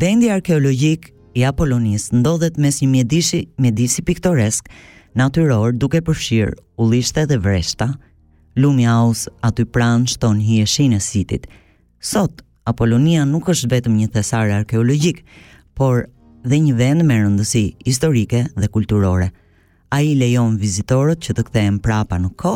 Vendi 0.00 0.28
arkeologjik 0.30 1.10
i 1.38 1.46
Apollonis 1.48 2.10
ndodhet 2.12 2.58
mes 2.60 2.82
një 2.82 2.88
mjedisi 2.94 3.40
mjedisi 3.60 4.02
piktoresk, 4.04 4.68
natyror 5.18 5.72
duke 5.74 6.00
përshirë 6.06 6.52
ulishte 6.80 7.24
dhe 7.30 7.38
vreshta, 7.42 7.86
lumi 8.58 8.86
aus 8.86 9.24
aty 9.46 9.64
pranë 9.64 10.08
shton 10.12 10.38
hieshin 10.44 10.94
e 10.96 11.00
sitit. 11.02 11.46
Sot, 12.00 12.44
Apolonia 12.68 13.24
nuk 13.26 13.48
është 13.50 13.70
vetëm 13.74 13.96
një 13.98 14.10
thesare 14.14 14.54
arkeologjik, 14.60 15.24
por 15.74 16.06
dhe 16.46 16.60
një 16.62 16.74
vend 16.78 17.06
me 17.08 17.16
rëndësi 17.20 17.64
historike 17.86 18.44
dhe 18.54 18.68
kulturore. 18.72 19.30
A 19.90 20.02
i 20.06 20.12
lejon 20.14 20.58
vizitorët 20.62 21.22
që 21.24 21.34
të 21.36 21.46
kthehen 21.48 21.80
prapa 21.82 22.18
në 22.22 22.30
ko 22.38 22.54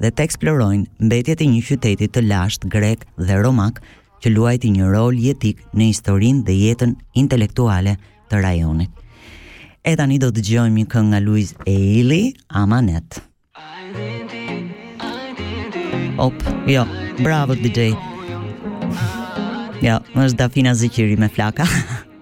dhe 0.00 0.10
të 0.12 0.26
eksplorojnë 0.26 1.06
mbetjet 1.08 1.40
e 1.40 1.48
një 1.54 1.62
qytetit 1.68 2.12
të 2.14 2.26
lasht 2.28 2.66
grek 2.68 3.06
dhe 3.16 3.38
romak 3.40 3.80
që 4.24 4.32
luajti 4.34 4.74
një 4.76 4.90
rol 4.92 5.16
jetik 5.16 5.62
në 5.72 5.90
historin 5.92 6.42
dhe 6.44 6.52
jetën 6.66 6.92
intelektuale 7.20 7.96
të 8.28 8.42
rajonit. 8.44 8.92
E 9.84 9.92
tani 10.00 10.16
do 10.22 10.30
të 10.32 10.42
gjojmë 10.48 10.78
një 10.80 10.84
këngë 10.92 11.08
nga 11.10 11.18
Luiz 11.20 11.50
Eili, 11.68 12.20
Amanet. 12.56 13.18
Op, 16.24 16.38
jo, 16.72 16.86
bravo 17.20 17.52
DJ. 17.60 17.90
Jo, 19.84 19.98
është 20.24 20.38
Dafina 20.40 20.72
Zikiri 20.80 21.20
me 21.20 21.28
flaka. 21.36 21.68
Flaka. 21.68 22.02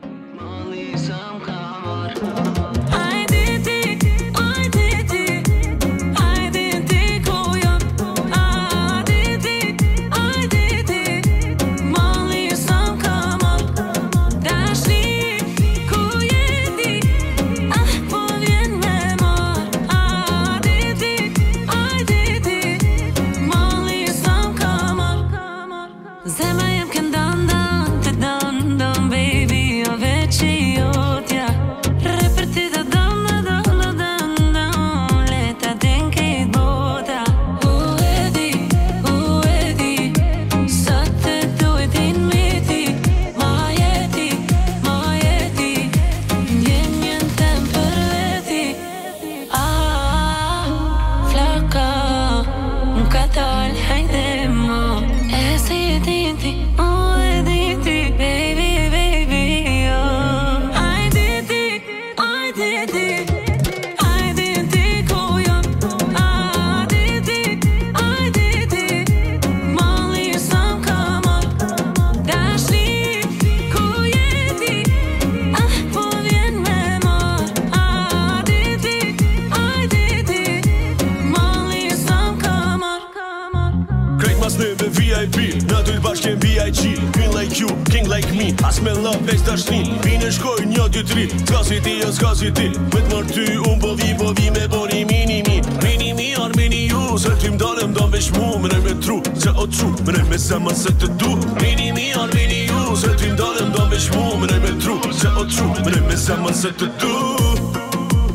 me 88.86 88.92
lëp 88.98 89.22
veç 89.28 89.42
të 89.46 89.54
ashtëni 89.56 89.98
Vinë 90.02 90.30
shkoj 90.36 90.66
një 90.68 90.76
jo 90.76 90.84
të 90.94 91.02
tri 91.10 91.24
Ska 91.42 91.60
si 91.66 91.78
ti 91.84 91.94
o 92.06 92.10
ska 92.14 92.32
si 92.40 92.50
ti 92.58 92.66
Me 92.74 92.98
të 92.98 93.04
mërë 93.10 93.34
ty 93.34 93.44
unë 93.60 93.78
po 93.82 93.92
vi 93.98 94.10
po 94.20 94.30
vi 94.38 94.48
me 94.56 94.64
boni 94.72 95.02
mini 95.10 95.38
mi 95.46 95.56
Mini 95.84 96.10
mi 96.18 96.28
arë 96.34 96.56
mini 96.58 96.82
ju 96.90 97.02
Se 97.24 97.34
ti 97.40 97.50
më 97.52 97.60
dalë 97.62 97.88
më 97.90 97.94
dalë 97.98 98.14
veç 98.16 98.28
mu 98.36 98.50
Më 98.62 98.72
nëj 98.72 98.82
me 98.88 98.94
tru 99.04 99.18
Se 99.44 99.52
o 99.52 99.66
tru 99.76 99.90
Më 100.06 100.16
nëj 100.16 100.26
me 100.32 100.40
zema 100.46 100.74
se 100.82 100.94
të 101.02 101.10
du 101.22 101.32
Mini 101.62 101.88
mi 101.96 102.08
arë 102.16 102.34
mini 102.34 102.60
ju 102.70 102.82
Se 103.04 103.12
ti 103.20 103.30
më 103.30 103.38
dalë 103.42 103.66
më 103.68 103.74
dalë 103.78 103.90
veç 103.94 104.06
mu 104.16 104.26
Më 104.42 104.50
nëj 104.52 104.60
me 104.66 104.72
tru 104.82 104.98
Se 105.22 105.30
o 105.30 105.44
tru 105.54 105.68
Më 105.86 105.94
nëj 105.96 106.04
me 106.10 106.18
zema 106.26 106.52
se 106.62 106.74
të 106.82 106.90
du 107.02 107.16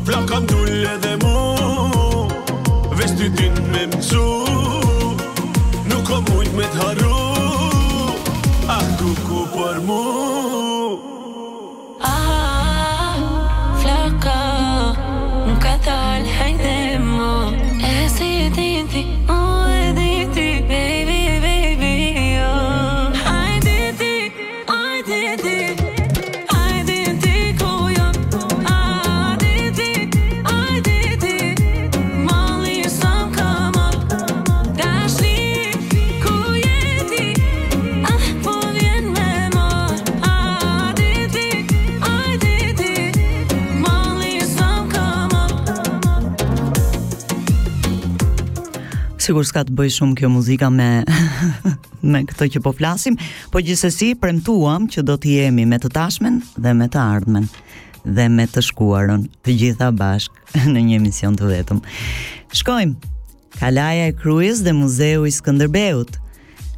Pla 0.08 0.24
kam 0.30 0.48
dule 0.50 0.96
dhe 1.04 1.14
mu 1.24 1.36
Vesti 3.00 3.28
din 3.38 3.60
me 3.74 3.86
mësu 3.92 4.24
Nuk 5.92 6.12
o 6.18 6.22
mujt 6.32 6.52
me 6.60 6.68
të 6.74 6.84
haru 6.84 7.17
sigur 49.28 49.44
s'ka 49.44 49.60
të 49.68 49.74
bëj 49.76 49.90
shumë 49.92 50.14
kjo 50.16 50.28
muzika 50.32 50.70
me 50.72 50.84
me 52.12 52.22
këtë 52.30 52.46
që 52.54 52.60
po 52.64 52.70
flasim, 52.72 53.18
por 53.52 53.60
gjithsesi 53.66 54.14
premtuam 54.16 54.86
që 54.88 55.02
do 55.04 55.18
të 55.20 55.34
jemi 55.34 55.66
me 55.68 55.76
të 55.82 55.90
tashmen 55.92 56.38
dhe 56.56 56.72
me 56.78 56.86
të 56.88 57.00
ardhmen 57.02 57.44
dhe 58.16 58.24
me 58.32 58.46
të 58.48 58.62
shkuarën, 58.70 59.26
të 59.44 59.56
gjitha 59.60 59.90
bashk 60.00 60.32
në 60.72 60.84
një 60.86 60.96
emision 61.02 61.36
të 61.36 61.44
vetëm. 61.50 61.82
Shkojmë. 62.56 63.10
Kalaja 63.58 64.06
e 64.08 64.14
Krujës 64.16 64.62
dhe 64.64 64.72
Muzeu 64.78 65.26
i 65.28 65.34
Skënderbeut. 65.34 66.14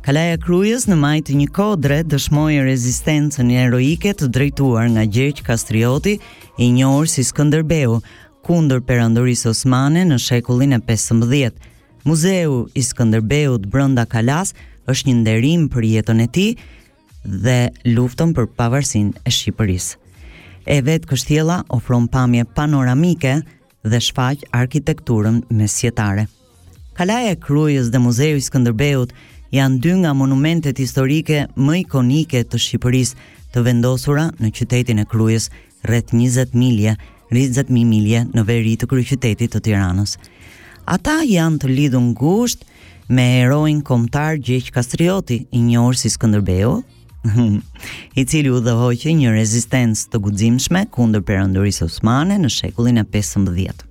Kalaja 0.02 0.34
e 0.34 0.42
Krujës 0.42 0.88
në 0.90 0.98
majtë 1.04 1.26
të 1.30 1.38
një 1.44 1.48
kodre 1.54 2.00
dëshmoi 2.10 2.58
rezistencën 2.66 3.52
heroike 3.60 4.16
të 4.18 4.26
drejtuar 4.34 4.90
nga 4.96 5.06
Gjergj 5.06 5.44
Kastrioti, 5.46 6.16
i 6.58 6.72
njohur 6.74 7.06
si 7.12 7.22
Skënderbeu 7.30 8.00
kundër 8.46 8.82
perandorisë 8.90 9.52
osmane 9.54 10.02
në 10.10 10.18
shekullin 10.24 10.80
e 10.80 10.82
15. 10.88 11.68
Muzeu 12.06 12.64
i 12.74 12.80
Skënderbeut 12.82 13.66
brënda 13.68 14.06
Kalas 14.08 14.54
është 14.88 15.10
një 15.10 15.14
nderim 15.18 15.66
për 15.70 15.84
jetën 15.88 16.22
e 16.24 16.28
ti 16.32 16.46
dhe 17.44 17.58
luftën 17.92 18.30
për 18.36 18.46
pavarësinë 18.56 19.20
e 19.28 19.32
Shqipëris. 19.36 19.90
E 20.64 20.78
vetë 20.86 21.10
kështjela 21.10 21.58
ofron 21.76 22.06
pamje 22.08 22.46
panoramike 22.56 23.34
dhe 23.84 24.00
shfaq 24.00 24.46
arkitekturën 24.62 25.42
mesjetare. 25.58 26.24
Kalaja 26.96 27.34
e 27.36 27.36
Krujës 27.40 27.92
dhe 27.92 28.00
Muzeu 28.00 28.40
i 28.40 28.46
Skënderbeut 28.48 29.12
janë 29.52 29.80
dy 29.84 29.94
nga 30.02 30.14
monumentet 30.16 30.80
historike 30.80 31.44
më 31.56 31.82
ikonike 31.84 32.46
të 32.48 32.62
Shqipërisë 32.64 33.28
të 33.52 33.66
vendosura 33.66 34.30
në 34.40 34.54
qytetin 34.56 35.04
e 35.04 35.08
Krujës 35.08 35.50
rreth 35.88 36.14
20 36.16 36.56
milje, 36.60 36.96
20.000 37.30 37.84
milje 37.88 38.24
në 38.34 38.44
veri 38.48 38.72
të 38.80 38.88
qytetit 38.90 39.52
të 39.52 39.60
Tiranës. 39.68 40.16
Ata 40.88 41.20
janë 41.26 41.58
të 41.60 41.68
lidhur 41.70 42.00
ngushtë 42.00 42.66
me 43.12 43.24
heroin 43.38 43.80
kombëtar 43.84 44.38
Gjergj 44.38 44.70
Kastrioti, 44.74 45.38
i 45.50 45.60
njohur 45.60 45.98
si 45.98 46.08
Skënderbeu, 46.12 46.80
i 48.18 48.24
cili 48.24 48.48
u 48.50 48.60
dhoqë 48.64 49.12
një 49.18 49.32
rezistencë 49.34 50.08
të 50.12 50.20
guximshme 50.24 50.86
kundër 50.94 51.22
Perandorisë 51.28 51.84
Osmane 51.84 52.38
në 52.40 52.48
shekullin 52.54 53.02
e 53.02 53.04
15. 53.12 53.84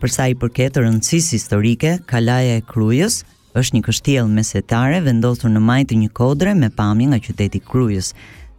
Për 0.00 0.12
sa 0.12 0.26
i 0.30 0.36
përket 0.38 0.76
të 0.76 0.84
rëndësisë 0.84 1.34
historike, 1.34 1.96
Kalaja 2.06 2.60
e 2.60 2.64
Krujës 2.68 3.20
është 3.56 3.76
një 3.78 3.84
kështjellë 3.86 4.36
mesetare 4.36 5.00
vendosur 5.02 5.50
në 5.50 5.62
majtë 5.66 5.98
një 6.02 6.10
kodre 6.14 6.52
me 6.54 6.68
pamje 6.76 7.08
nga 7.10 7.18
qyteti 7.24 7.62
Krujës. 7.64 8.12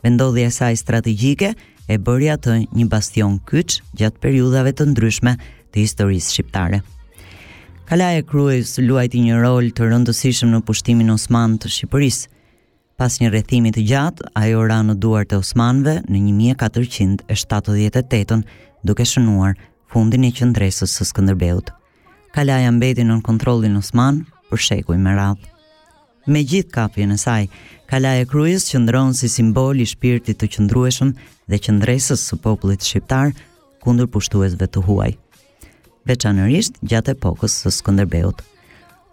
Vendodhja 0.03 0.49
e 0.49 0.53
saj 0.55 0.75
strategjike 0.81 1.53
e 1.87 1.97
bëri 2.01 2.31
atë 2.33 2.57
një 2.75 2.87
bastion 2.89 3.37
kyç 3.49 3.77
gjatë 4.01 4.21
periudhave 4.25 4.73
të 4.77 4.89
ndryshme 4.91 5.35
të 5.73 5.83
historisë 5.83 6.33
shqiptare. 6.33 6.81
Kalaj 7.87 8.17
e 8.21 8.23
krujës 8.27 8.75
luajti 8.83 9.21
një 9.23 9.39
rol 9.43 9.69
të 9.71 9.87
rëndësishëm 9.87 10.51
në 10.51 10.61
pushtimin 10.67 11.13
Osman 11.13 11.55
të 11.61 11.71
Shqipërisë. 11.75 12.25
Pas 12.97 13.13
një 13.21 13.29
rrethimi 13.29 13.71
të 13.71 13.83
gjatë, 13.91 14.27
ajo 14.41 14.63
ra 14.67 14.79
në 14.83 14.95
duart 14.97 15.31
e 15.31 15.37
Osmanëve 15.39 15.97
në 16.09 16.21
1478, 16.57 18.41
duke 18.83 19.05
shënuar 19.05 19.53
fundin 19.91 20.25
e 20.27 20.31
qendresës 20.35 20.97
së 20.97 21.07
Skënderbeut. 21.11 21.69
Kalaja 22.35 22.73
mbeti 22.75 23.05
nën 23.07 23.21
kontrollin 23.25 23.77
Osman 23.79 24.23
për 24.49 24.61
shekuj 24.65 24.97
me 24.99 25.13
radhë. 25.17 25.47
Me 26.27 26.41
gjithë 26.43 26.73
kapjen 26.75 27.13
e 27.13 27.17
saj, 27.21 27.45
Kalaja 27.87 28.25
Krujës 28.27 28.65
qëndron 28.73 29.13
si 29.15 29.29
simbol 29.31 29.79
i 29.79 29.85
shpirtit 29.87 30.41
të 30.41 30.49
qëndrueshëm 30.57 31.13
dhe 31.47 31.61
qëndresës 31.63 32.25
së 32.31 32.41
popullit 32.43 32.83
shqiptar 32.83 33.31
kundër 33.85 34.09
pushtuesve 34.11 34.67
të 34.67 34.83
huaj 34.89 35.13
veçanërisht 36.07 36.79
gjatë 36.87 37.13
epokës 37.15 37.59
së 37.63 37.71
Skënderbeut. 37.79 38.41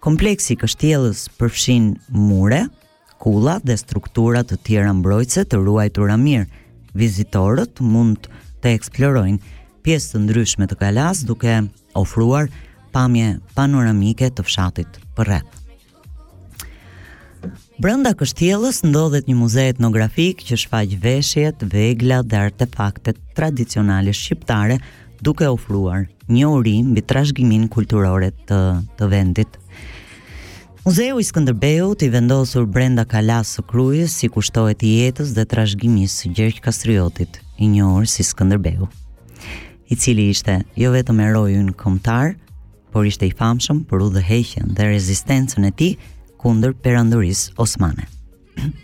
Kompleksi 0.05 0.55
i 0.55 0.59
kështjellës 0.61 1.27
përfshin 1.41 1.93
mure, 2.13 2.65
kulla 3.23 3.57
dhe 3.65 3.77
struktura 3.81 4.43
të 4.45 4.59
tjera 4.67 4.93
mbrojtëse 4.99 5.47
të 5.49 5.63
ruajtura 5.63 6.19
mirë. 6.21 6.47
Vizitorët 6.95 7.81
mund 7.83 8.29
të 8.63 8.75
eksplorojnë 8.77 9.57
pjesë 9.85 10.13
të 10.15 10.21
ndryshme 10.27 10.69
të 10.71 10.79
kalas 10.81 11.25
duke 11.29 11.57
ofruar 11.99 12.49
pamje 12.95 13.39
panoramike 13.57 14.29
të 14.31 14.45
fshatit 14.47 15.01
për 15.17 15.29
rreth. 15.31 15.61
Brenda 17.83 18.13
kështjellës 18.15 18.79
ndodhet 18.87 19.27
një 19.29 19.35
muze 19.37 19.65
etnografik 19.69 20.45
që 20.47 20.57
shfaq 20.63 20.93
veshjet, 21.03 21.65
vegla 21.75 22.21
dhe 22.25 22.39
artefaktet 22.39 23.19
tradicionale 23.37 24.15
shqiptare 24.15 24.79
duke 25.27 25.47
ofruar 25.49 26.05
një 26.29 26.45
uri 26.53 26.75
mbi 26.85 27.03
trashëgiminë 27.09 27.71
kulturore 27.73 28.29
të 28.49 28.59
të 28.99 29.09
vendit. 29.13 29.55
Muzeu 30.85 31.17
i 31.17 31.25
Skënderbeut 31.25 32.03
i 32.05 32.11
vendosur 32.13 32.67
brenda 32.69 33.07
Kalas 33.09 33.55
së 33.57 33.65
Krujës 33.71 34.19
si 34.21 34.29
kushtohet 34.35 34.85
i 34.85 34.91
jetës 35.01 35.33
dhe 35.39 35.47
trashëgimisë 35.53 36.19
së 36.21 36.33
Gjergj 36.37 36.61
Kastriotit, 36.67 37.41
i 37.63 37.71
njohur 37.73 38.05
si 38.11 38.27
Skënderbeu, 38.29 38.91
i 39.89 39.97
cili 39.97 40.29
ishte 40.35 40.59
jo 40.83 40.93
vetëm 40.93 41.25
eroi 41.25 41.57
ynë 41.57 41.77
kombëtar, 41.81 42.35
por 42.93 43.09
ishte 43.09 43.31
i 43.31 43.35
famshëm 43.39 43.81
për 43.91 44.05
udhëheqjen 44.11 44.77
dhe 44.77 44.91
rezistencën 44.93 45.71
e 45.71 45.73
tij 45.81 45.97
kundër 46.43 46.77
perandorisë 46.85 47.57
osmane. 47.65 48.05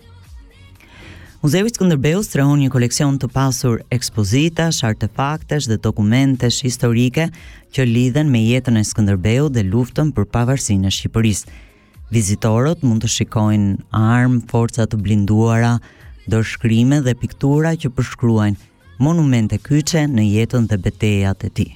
Muzeu 1.43 1.65
i 1.65 1.71
Skënderbeu 1.73 2.19
strehon 2.21 2.59
një 2.61 2.67
koleksion 2.69 3.15
të 3.17 3.31
pasur 3.33 3.79
ekspozita, 3.97 4.67
artefaktesh 4.85 5.71
dhe 5.71 5.79
dokumentesh 5.81 6.59
historike 6.67 7.31
që 7.73 7.87
lidhen 7.89 8.29
me 8.29 8.43
jetën 8.45 8.77
e 8.77 8.83
Skënderbeut 8.85 9.55
dhe 9.55 9.63
luftën 9.71 10.11
për 10.13 10.29
pavarësinë 10.37 10.91
e 10.93 10.93
Shqipërisë. 10.99 11.49
Vizitorët 12.13 12.85
mund 12.85 13.07
të 13.07 13.13
shikojnë 13.17 13.73
armë, 13.97 14.43
forca 14.53 14.85
të 14.85 15.01
blinduara, 15.01 15.79
dorëshkrime 16.29 17.01
dhe 17.07 17.17
piktura 17.23 17.73
që 17.73 17.89
përshkruajnë 17.89 19.01
monumente 19.01 19.57
kyçe 19.65 20.05
në 20.13 20.29
jetën 20.37 20.69
dhe 20.69 20.77
betejat 20.77 21.49
e 21.49 21.51
tij. 21.57 21.71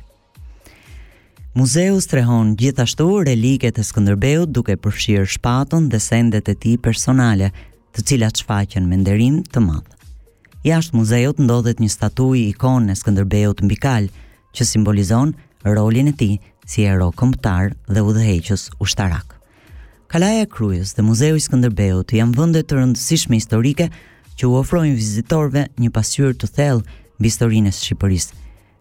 Muzeu 1.57 1.97
strehon 2.05 2.53
gjithashtu 2.61 3.09
relike 3.31 3.73
të 3.73 3.81
Skënderbeut 3.89 4.51
duke 4.53 4.77
përfshirë 4.77 5.33
shpatën 5.39 5.89
dhe 5.89 6.05
sendet 6.13 6.53
e 6.53 6.55
tij 6.55 6.77
personale, 6.77 7.49
të 7.95 8.03
cilat 8.11 8.41
shfaqen 8.43 8.89
me 8.91 8.97
nderim 8.99 9.43
të 9.55 9.61
madh. 9.63 9.91
Jashtë 10.67 10.99
muzeut 10.99 11.39
ndodhet 11.39 11.79
një 11.83 11.91
statui 11.93 12.49
ikone 12.51 12.91
e 12.91 12.99
Skënderbeut 12.99 13.61
mbi 13.63 13.77
kal, 13.79 14.09
që 14.55 14.67
simbolizon 14.67 15.35
rolin 15.65 16.11
e 16.11 16.15
tij 16.19 16.35
si 16.67 16.87
hero 16.89 17.13
kombëtar 17.15 17.75
dhe 17.87 18.03
udhëheqës 18.03 18.69
ushtarak. 18.83 19.37
Kalaja 20.11 20.43
e 20.47 20.51
Krujës 20.51 20.97
dhe 20.97 21.05
Muzeu 21.07 21.37
i 21.39 21.45
Skënderbeut 21.45 22.15
janë 22.19 22.39
vende 22.39 22.65
të 22.65 22.81
rëndësishme 22.81 23.39
historike 23.39 23.87
që 24.41 24.51
u 24.51 24.57
ofrojnë 24.63 24.99
vizitorëve 24.99 25.67
një 25.85 25.93
pasqyrë 25.95 26.35
të 26.43 26.51
thellë 26.59 26.99
mbi 27.21 27.31
historinë 27.31 27.71
e 27.71 27.77
Shqipërisë, 27.79 28.35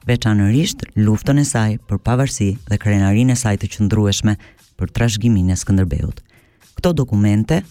veçanërisht 0.10 0.88
luftën 0.98 1.38
e 1.38 1.46
saj 1.46 1.78
për 1.90 2.02
pavarësi 2.08 2.50
dhe 2.70 2.80
krenarinë 2.82 3.36
e 3.38 3.42
saj 3.44 3.60
të 3.62 3.70
qëndrueshme 3.76 4.38
për 4.82 4.94
trashëgiminë 4.98 5.54
e 5.54 5.62
Skënderbeut. 5.64 6.24
Këto 6.74 6.96
dokumente 6.98 7.62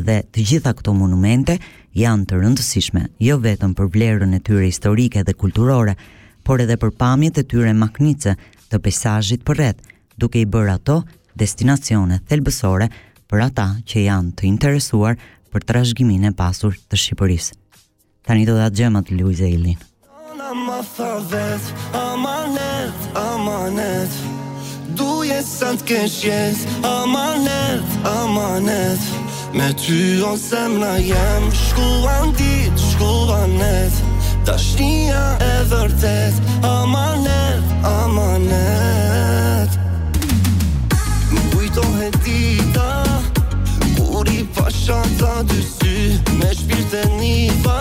dhe 0.00 0.22
të 0.32 0.44
gjitha 0.48 0.72
këto 0.72 0.94
monumente 0.96 1.58
janë 1.96 2.24
të 2.28 2.38
rëndësishme, 2.40 3.02
jo 3.20 3.36
vetëm 3.44 3.74
për 3.76 3.90
vlerën 3.94 4.32
e 4.34 4.40
tyre 4.40 4.64
historike 4.64 5.22
dhe 5.24 5.34
kulturore, 5.36 5.94
por 6.42 6.60
edhe 6.64 6.76
për 6.80 6.94
pamjet 6.98 7.38
e 7.38 7.44
tyre 7.44 7.72
maknice 7.76 8.32
të 8.72 8.80
pejsazhit 8.86 9.44
përreth, 9.46 9.80
duke 10.16 10.40
i 10.40 10.46
bërë 10.46 10.74
ato 10.78 11.02
destinacione 11.34 12.20
thelbësore 12.28 12.88
për 13.30 13.44
ata 13.50 13.66
që 13.84 14.06
janë 14.08 14.32
të 14.40 14.48
interesuar 14.48 15.16
për 15.52 15.66
trashëgiminë 15.68 16.30
e 16.32 16.36
pasur 16.40 16.76
të 16.88 16.96
Shqipërisë. 17.00 17.56
Tani 18.24 18.46
do 18.48 18.56
ta 18.56 18.70
xhem 18.72 18.96
atë 18.96 19.18
Luizë 19.20 19.48
Ilin. 19.52 19.78
të 25.72 25.84
kesh 25.86 26.24
amanet, 26.84 27.98
amanet. 28.36 29.12
Me 29.52 29.70
ty 29.74 30.22
on 30.24 30.38
sem 30.38 30.78
na 30.80 30.96
jem 30.96 31.42
Shkuan 31.52 32.32
dit, 32.32 32.72
shkuan 32.78 33.58
net 33.60 33.92
Ta 34.46 34.56
shnia 34.56 35.36
e 35.40 35.58
vërtet 35.68 36.40
Amanet, 36.64 37.68
amanet 37.84 39.76
Më 41.32 41.42
kujtoh 41.52 42.00
e 42.00 42.08
dita 42.24 42.88
Kur 44.00 44.32
i 44.32 44.40
pasha 44.56 45.02
të 45.20 45.36
dysy 45.52 45.98
Me 46.40 46.48
shpirte 46.56 47.04
një 47.20 47.36
pa 47.66 47.78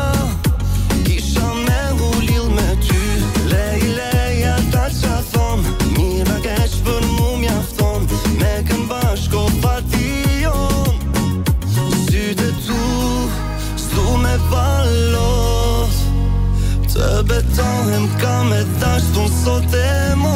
Të 17.01 17.07
betohem 17.29 18.03
ka 18.21 18.33
me 18.49 18.59
dash 18.81 19.01
ton 19.15 19.25
sot 19.41 19.73
ma 20.21 20.29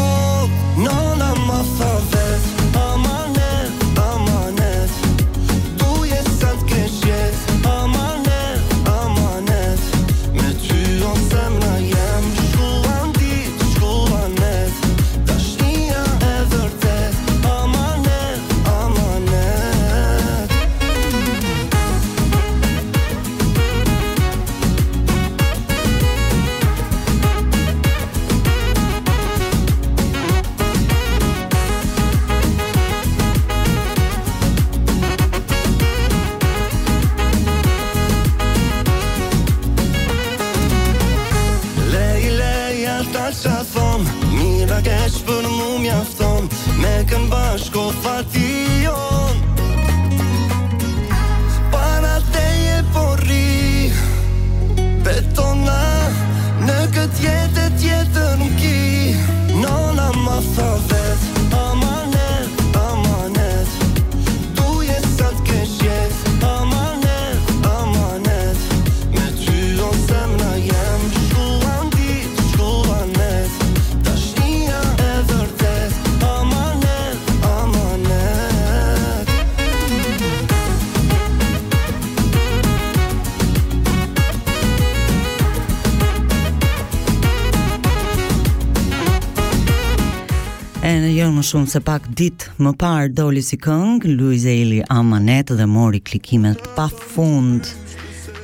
shumë 91.45 91.69
se 91.69 91.79
pak 91.85 92.05
ditë 92.17 92.53
më 92.65 92.71
parë 92.81 93.11
doli 93.13 93.41
si 93.45 93.57
këngë 93.61 94.11
Luiz 94.17 94.45
Eli 94.49 94.79
Amanet 94.93 95.51
dhe 95.59 95.67
mori 95.69 95.99
klikimet 96.07 96.61
pa 96.75 96.85
fund 96.89 97.67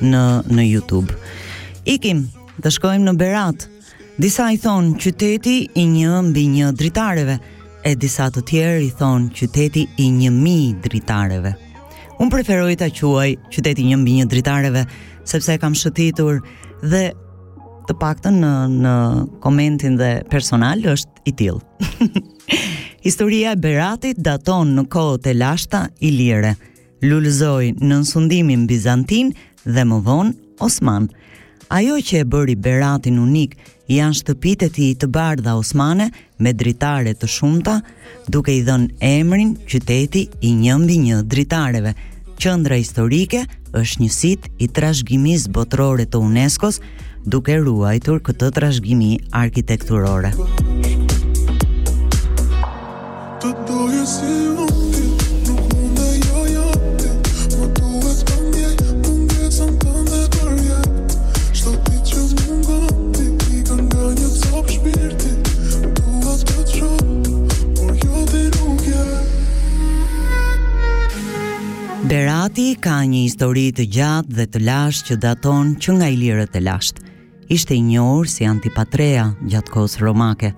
në, 0.06 0.20
në 0.52 0.66
Youtube 0.68 1.16
Ikim 1.90 2.20
dhe 2.62 2.70
shkojmë 2.76 3.02
në 3.08 3.14
Berat 3.18 3.66
Disa 4.22 4.46
i 4.54 4.58
thonë 4.62 4.94
qyteti 5.02 5.56
i 5.82 5.86
një 5.90 6.12
mbi 6.28 6.44
një 6.54 6.68
dritareve 6.78 7.38
E 7.90 7.94
disa 7.98 8.28
të 8.30 8.44
tjerë 8.52 8.84
i 8.86 8.92
thonë 9.00 9.32
qyteti 9.40 9.86
i 10.04 10.06
një 10.20 10.30
mi 10.36 10.56
dritareve 10.84 11.56
Unë 12.22 12.32
preferoj 12.36 12.76
të 12.78 12.92
quaj 13.00 13.28
qyteti 13.56 13.88
një 13.90 13.98
mbi 14.04 14.18
një 14.20 14.28
dritareve 14.36 14.84
Sepse 15.32 15.58
kam 15.62 15.74
shëtitur 15.78 16.38
dhe 16.84 17.08
të 17.88 17.96
paktën 17.98 18.36
në, 18.38 18.52
në 18.82 18.94
komentin 19.42 19.96
dhe 19.98 20.12
personal 20.30 20.84
është 20.94 21.26
i 21.26 21.40
tilë 21.40 21.62
Historia 23.02 23.50
e 23.50 23.58
Beratit 23.58 24.14
daton 24.22 24.68
në 24.76 24.82
kohët 24.92 25.24
e 25.26 25.32
lashta 25.34 25.78
ilire. 26.06 26.52
Lulëzoi 27.02 27.72
në 27.80 27.96
nësundimin 27.98 28.68
Bizantin 28.70 29.32
dhe 29.66 29.82
më 29.90 29.96
vonë 30.06 30.36
Osman. 30.62 31.08
Ajo 31.78 31.96
që 31.98 32.20
e 32.22 32.28
bëri 32.30 32.54
Beratin 32.62 33.18
unik 33.18 33.56
janë 33.90 34.18
shtëpit 34.20 34.62
e 34.62 34.68
tij 34.76 34.92
të 35.02 35.10
bardha 35.18 35.56
osmane 35.58 36.06
me 36.38 36.52
dritare 36.54 37.16
të 37.18 37.26
shumta, 37.28 37.80
duke 38.30 38.54
i 38.54 38.62
dhënë 38.68 38.94
emrin 39.10 39.56
qyteti 39.66 40.22
i 40.40 40.52
një 40.62 40.76
mbi 40.84 40.98
një 41.08 41.20
dritareve. 41.32 41.96
Qendra 42.38 42.78
historike 42.78 43.42
është 43.82 44.02
një 44.04 44.12
sit 44.20 44.46
i 44.62 44.68
trashëgimisë 44.78 45.50
botërore 45.58 46.06
të 46.06 46.22
UNESCO-s, 46.22 46.78
duke 47.26 47.58
ruajtur 47.66 48.22
këtë 48.30 48.52
trashëgimi 48.60 49.16
arkitekturore. 49.42 50.36
Berati 72.04 72.64
ka 72.74 73.02
një 73.06 73.18
histori 73.22 73.68
të 73.76 73.84
gjatë 73.86 74.24
dhe 74.26 74.46
të 74.46 74.62
lashtë 74.66 75.12
që 75.12 75.20
daton 75.22 75.76
që 75.78 75.92
nga 75.96 76.08
i 76.10 76.16
lirët 76.18 76.50
të 76.52 76.60
lashtë. 76.66 77.06
Ishte 77.54 77.76
i 77.78 77.86
njërë 77.86 78.26
si 78.34 78.50
antipatreja 78.50 79.28
gjatë 79.46 79.70
kosë 79.76 80.02
romake. 80.02 80.50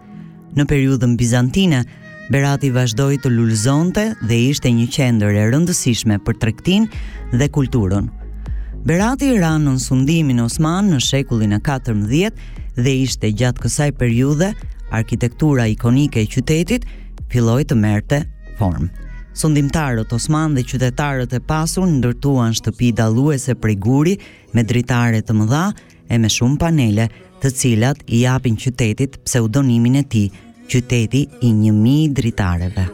Në 0.56 0.66
periudën 0.72 1.12
Bizantine, 1.20 1.82
Berati 2.32 2.70
vazhdoi 2.72 3.18
të 3.20 3.28
lulëzonte 3.34 4.04
dhe 4.24 4.36
ishte 4.48 4.70
një 4.72 4.84
qendër 4.94 5.34
e 5.36 5.40
rëndësishme 5.52 6.16
për 6.24 6.38
trektin 6.40 6.86
dhe 7.36 7.48
kulturën. 7.52 8.06
Berati 8.88 9.28
ra 9.36 9.50
në 9.60 9.74
sundimin 9.82 10.40
Osman 10.40 10.88
në 10.92 11.02
shekullin 11.04 11.52
e 11.52 11.58
14 11.60 12.40
dhe 12.80 12.94
ishte 13.02 13.28
gjatë 13.28 13.64
kësaj 13.66 13.90
periudhe 14.00 14.52
arkitektura 14.96 15.66
ikonike 15.74 16.22
e 16.24 16.30
qytetit 16.32 16.86
filloi 17.28 17.66
të 17.68 17.76
merrte 17.76 18.22
formë. 18.56 18.88
Sundimtarët 19.36 20.12
Osman 20.16 20.56
dhe 20.56 20.64
qytetarët 20.64 21.36
e 21.36 21.42
pasur 21.44 21.84
ndërtuan 21.92 22.56
shtëpi 22.56 22.92
dalluese 23.02 23.52
prej 23.60 23.76
guri 23.84 24.16
me 24.54 24.64
dritare 24.64 25.20
të 25.20 25.36
mëdha 25.42 25.64
e 26.08 26.22
me 26.24 26.32
shumë 26.32 26.60
panele, 26.62 27.08
të 27.44 27.50
cilat 27.52 28.00
i 28.08 28.22
japin 28.24 28.56
qytetit 28.56 29.18
pseudonimin 29.26 29.98
e 30.00 30.04
tij 30.08 30.26
qyteti 30.68 31.26
i 31.46 31.52
një 31.52 31.72
mi 31.72 31.96
dritareve. 32.18 32.86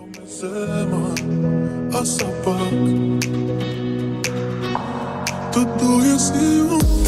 Të 5.50 5.62
duje 5.78 6.16
si 6.26 6.46
unë 6.76 6.99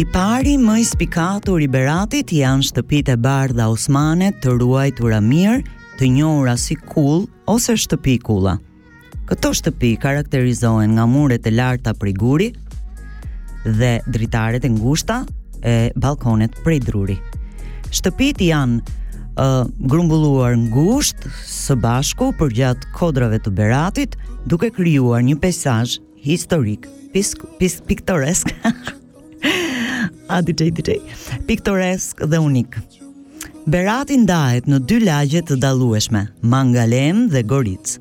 I 0.00 0.04
pari 0.08 0.54
më 0.56 0.74
i 0.80 0.84
spikatur 0.88 1.60
i 1.60 1.66
Beratit 1.68 2.30
janë 2.32 2.64
shtëpit 2.70 3.10
e 3.12 3.14
bardha 3.20 3.66
Osmane 3.68 4.30
të 4.40 4.54
ruajtura 4.62 5.18
mirë, 5.20 5.58
të 6.00 6.06
njohura 6.14 6.54
si 6.56 6.72
kull 6.88 7.26
ose 7.52 7.74
shtëpi 7.82 8.14
kulla. 8.24 8.54
Këto 9.28 9.50
shtëpi 9.58 9.90
karakterizohen 10.00 10.94
nga 10.96 11.04
muret 11.04 11.44
e 11.44 11.52
larta 11.52 11.92
prej 11.92 12.14
guri 12.16 12.46
dhe 13.66 13.90
dritaret 14.08 14.64
e 14.64 14.70
ngushta 14.72 15.18
e 15.60 15.74
balkonet 16.00 16.56
prej 16.64 16.80
druri. 16.88 17.18
Shtëpit 17.92 18.40
janë 18.46 18.78
uh, 18.80 19.66
grumbulluar 19.84 20.56
ngusht 20.64 21.28
së 21.44 21.76
bashku 21.84 22.30
për 22.40 22.54
gjatë 22.62 22.94
kodrave 22.96 23.42
të 23.44 23.52
beratit 23.60 24.16
duke 24.48 24.72
kryuar 24.80 25.20
një 25.28 25.36
pesaj 25.44 25.98
historik 26.24 26.88
pisk, 27.12 27.44
pisk, 27.60 27.84
piktoresk. 27.84 28.54
A 30.26 30.42
DJ 30.42 30.70
DJ. 30.72 30.98
Piktoresk 31.46 32.20
dhe 32.28 32.38
unik. 32.38 32.76
Berati 33.70 34.16
ndahet 34.20 34.66
në 34.68 34.78
dy 34.88 34.98
lagje 35.04 35.40
të 35.48 35.56
dallueshme, 35.62 36.26
Mangalem 36.42 37.26
dhe 37.32 37.42
Goric. 37.44 37.94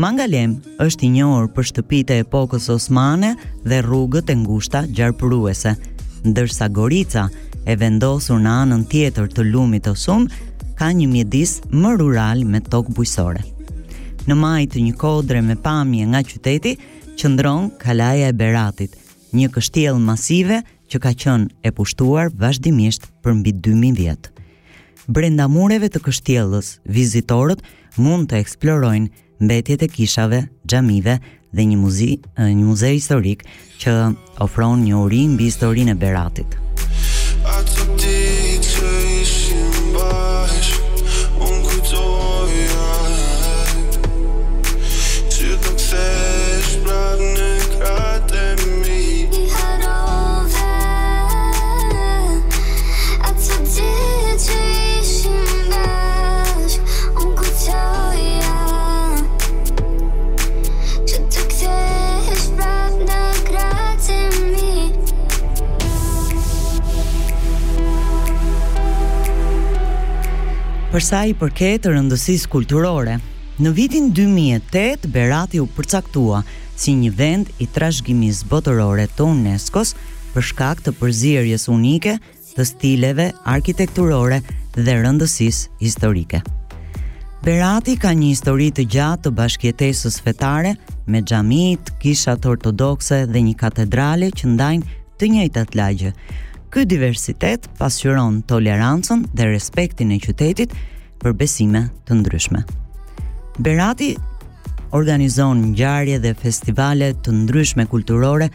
Mangalem 0.00 0.54
është 0.80 1.04
i 1.08 1.10
njohur 1.18 1.48
për 1.54 1.68
shtëpitë 1.72 2.16
e 2.16 2.22
epokës 2.24 2.68
osmane 2.72 3.34
dhe 3.66 3.80
rrugët 3.84 4.30
e 4.32 4.36
ngushta 4.42 4.84
gjarpëruese, 4.96 5.74
ndërsa 6.28 6.70
Gorica, 6.72 7.26
e 7.68 7.74
vendosur 7.76 8.38
në 8.40 8.52
anën 8.62 8.84
tjetër 8.88 9.26
të 9.28 9.44
lumit 9.50 9.84
të 9.84 9.92
sum, 10.04 10.24
ka 10.78 10.88
një 10.94 11.08
mjedis 11.12 11.58
më 11.74 11.96
rural 12.00 12.44
me 12.48 12.62
tokë 12.64 12.94
bujësore. 12.96 13.42
Në 14.28 14.34
majtë 14.40 14.72
të 14.76 14.84
një 14.86 14.94
kodre 15.00 15.42
me 15.42 15.56
pamje 15.56 16.06
nga 16.14 16.22
qyteti, 16.30 16.76
qëndron 17.18 17.72
Kalaja 17.82 18.30
e 18.32 18.36
Beratit, 18.40 18.96
një 19.36 19.48
kështjel 19.52 19.98
masive 20.00 20.62
që 20.92 20.98
ka 21.04 21.12
qënë 21.24 21.64
e 21.68 21.72
pushtuar 21.78 22.30
vazhdimisht 22.42 23.08
për 23.24 23.36
mbi 23.40 23.52
2000 23.64 23.98
vjetë. 24.02 24.34
Brenda 25.08 25.46
mureve 25.48 25.88
të 25.92 26.02
kështjellës, 26.04 26.74
vizitorët 26.84 27.62
mund 28.00 28.28
të 28.28 28.42
eksplorojnë 28.42 29.24
mbetjet 29.40 29.86
e 29.86 29.90
kishave, 29.92 30.42
xhamive 30.68 31.18
dhe 31.54 31.64
një 31.70 31.78
muzej 31.80 32.14
një 32.36 32.66
muze 32.66 32.92
historik 32.92 33.46
që 33.80 33.96
ofron 34.44 34.84
një 34.84 35.00
uri 35.06 35.22
mbi 35.34 35.48
historinë 35.50 35.94
e 35.96 36.00
Beratit. 36.04 36.58
për 70.98 71.04
sa 71.06 71.18
i 71.30 71.34
përket 71.38 71.84
rëndësisë 71.86 72.48
kulturore. 72.50 73.12
Në 73.62 73.70
vitin 73.76 74.06
2008 74.16 75.04
Berati 75.14 75.60
u 75.62 75.68
përcaktua 75.70 76.40
si 76.74 76.90
një 76.98 77.10
vend 77.14 77.52
i 77.62 77.68
trashëgimisë 77.70 78.48
botërore 78.50 79.04
të 79.14 79.26
UNESCO-s 79.30 79.94
për 80.34 80.46
shkak 80.48 80.82
të 80.82 80.94
përzierjes 80.98 81.68
unike 81.70 82.16
të 82.56 82.66
stileve 82.72 83.28
arkitekturore 83.54 84.40
dhe 84.74 84.96
rëndësisë 85.04 85.70
historike. 85.84 86.42
Berati 87.46 87.94
ka 87.94 88.10
një 88.18 88.32
histori 88.32 88.72
të 88.74 88.88
gjatë 88.96 89.28
të 89.28 89.34
bashkjetesës 89.38 90.18
fetare 90.26 90.74
me 91.06 91.22
xhamit, 91.22 91.94
kishat 92.02 92.42
ortodokse 92.50 93.22
dhe 93.30 93.46
një 93.46 93.54
katedrale 93.62 94.32
që 94.34 94.50
ndajnë 94.56 94.98
të 95.20 95.32
njëjtat 95.36 95.78
lagje. 95.78 96.12
Ky 96.68 96.84
diversitet 96.90 97.64
pasqyron 97.78 98.42
tolerancën 98.44 99.24
dhe 99.34 99.44
respektin 99.48 100.10
e 100.12 100.18
qytetit 100.20 100.74
për 101.22 101.32
besime 101.40 101.86
të 102.06 102.18
ndryshme. 102.20 102.60
Berati 103.64 104.10
organizon 104.94 105.62
ngjarje 105.70 106.18
dhe 106.20 106.34
festivale 106.36 107.14
të 107.24 107.32
ndryshme 107.42 107.86
kulturore 107.88 108.50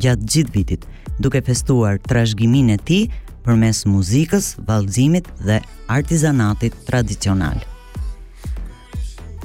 gjatë 0.00 0.30
gjithë 0.32 0.54
vitit, 0.56 0.86
duke 1.20 1.42
festuar 1.44 2.00
trashëgiminë 2.08 2.78
e 2.78 2.82
tij 2.88 3.04
përmes 3.44 3.84
muzikës, 3.92 4.54
vallëzimit 4.68 5.28
dhe 5.44 5.60
artizanatit 5.92 6.72
tradicional. 6.88 7.60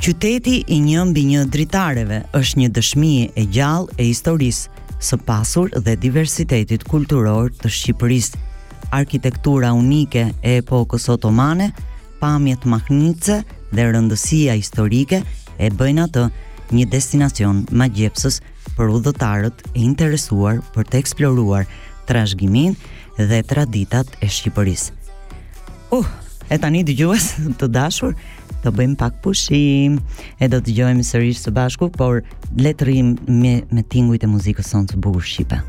Qyteti 0.03 0.55
i 0.75 0.79
një 0.83 1.03
mbi 1.11 1.25
një 1.33 1.43
dritareve 1.53 2.23
është 2.39 2.59
një 2.61 2.71
dëshmi 2.75 3.13
e 3.39 3.45
gjallë 3.55 3.99
e 3.99 4.07
historisë, 4.11 4.69
së 5.03 5.17
pasur 5.27 5.71
dhe 5.83 5.95
diversitetit 5.99 6.83
kulturor 6.87 7.49
të 7.61 7.67
Shqipërisë. 7.73 8.39
Arkitektura 8.95 9.73
unike 9.75 10.27
e 10.45 10.57
epokës 10.61 11.09
otomane, 11.11 11.71
pamjet 12.21 12.63
mahnitse 12.69 13.41
dhe 13.73 13.85
rëndësia 13.91 14.55
historike 14.55 15.19
e 15.57 15.69
bëjnë 15.79 16.05
atë 16.07 16.25
një 16.77 16.85
destinacion 16.93 17.63
magjepsës 17.77 18.39
për 18.77 18.93
udhëtarët 18.99 19.65
e 19.73 19.79
interesuar 19.83 20.61
për 20.73 20.87
të 20.89 21.01
eksploruar 21.03 21.67
trashëgiminë 22.09 23.25
dhe 23.31 23.41
traditat 23.47 24.13
e 24.23 24.29
Shqipërisë. 24.31 24.95
Uh, 25.93 26.07
e 26.49 26.57
tani 26.61 26.81
dëgjues 26.87 27.27
të 27.59 27.67
dashur, 27.75 28.15
do 28.61 28.71
bëjmë 28.75 28.97
pak 29.01 29.15
pushim 29.25 29.97
e 30.39 30.49
do 30.51 30.59
të 30.63 30.75
gjojmë 30.77 31.05
sërish 31.07 31.41
së 31.47 31.55
bashku, 31.57 31.89
por 31.97 32.21
letërim 32.59 33.15
me, 33.29 33.57
me 33.73 33.85
tingujt 33.95 34.27
e 34.27 34.33
muzikës 34.35 34.73
sonë 34.75 34.93
të 34.93 35.01
bugur 35.05 35.25
Shqipe 35.33 35.61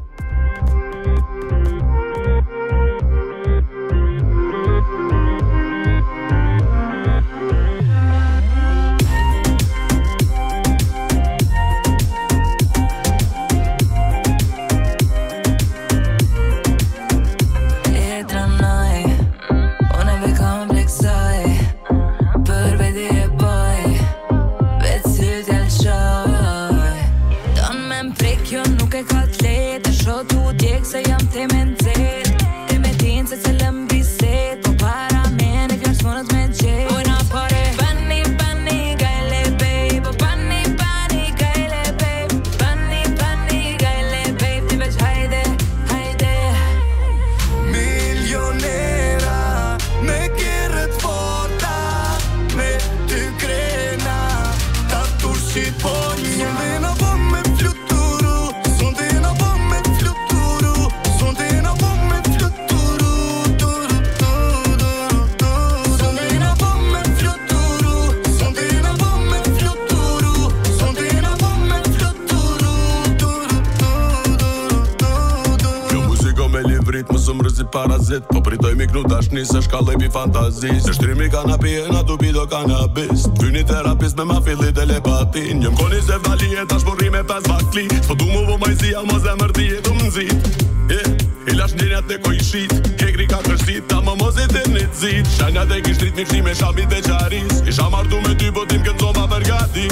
ka 79.74 79.80
lëbi 79.82 80.06
fantazis 80.12 80.86
Në 80.86 80.94
shtrimi 80.96 81.26
ka 81.32 81.40
na 81.48 81.56
pije, 81.58 81.82
na 81.92 82.02
tupi 82.06 82.30
do 82.34 82.44
ka 82.50 82.62
Ty 82.94 83.48
një 83.54 83.62
terapis 83.66 84.14
me 84.16 84.24
ma 84.28 84.38
filli 84.44 84.70
të 84.72 84.84
Njëm 84.90 85.74
koni 85.78 86.00
se 86.06 86.18
vali 86.26 86.48
e 86.58 86.62
ta 86.68 86.78
shporri 86.78 87.10
me 87.10 87.24
pas 87.24 87.42
bakli 87.48 87.88
Po 88.08 88.14
du 88.14 88.24
mu 88.26 88.44
vo 88.46 88.58
majzi 88.58 88.72
i 88.72 88.90
zi, 88.90 88.94
alma 88.94 89.18
e 89.18 89.80
du 89.82 89.92
më 89.94 90.04
nëzit 90.04 90.48
yeah. 90.90 91.10
I 91.48 91.54
lash 91.58 91.74
njënja 91.74 92.00
të 92.08 92.18
ko 92.22 92.32
i 92.32 92.38
shit 92.40 92.70
Kekri 92.98 93.26
ka 93.26 93.38
kështit, 93.44 93.82
ta 93.88 93.98
më 94.04 94.14
mozit 94.20 94.54
e 94.54 94.62
në 94.70 94.84
të 94.92 94.96
zit 95.00 95.28
Shajnja 95.38 95.64
të 95.70 95.80
ki 95.84 95.94
shtrit 95.94 96.16
një 96.18 96.24
shtime 96.28 96.54
shabi 96.54 96.86
të 96.90 97.00
qaris 97.08 97.62
I 97.66 97.72
shamar 97.72 98.04
me 98.06 98.34
ty, 98.38 98.50
po 98.54 98.66
tim 98.68 98.82
këtë 98.84 99.26
për 99.32 99.48
gati 99.48 99.86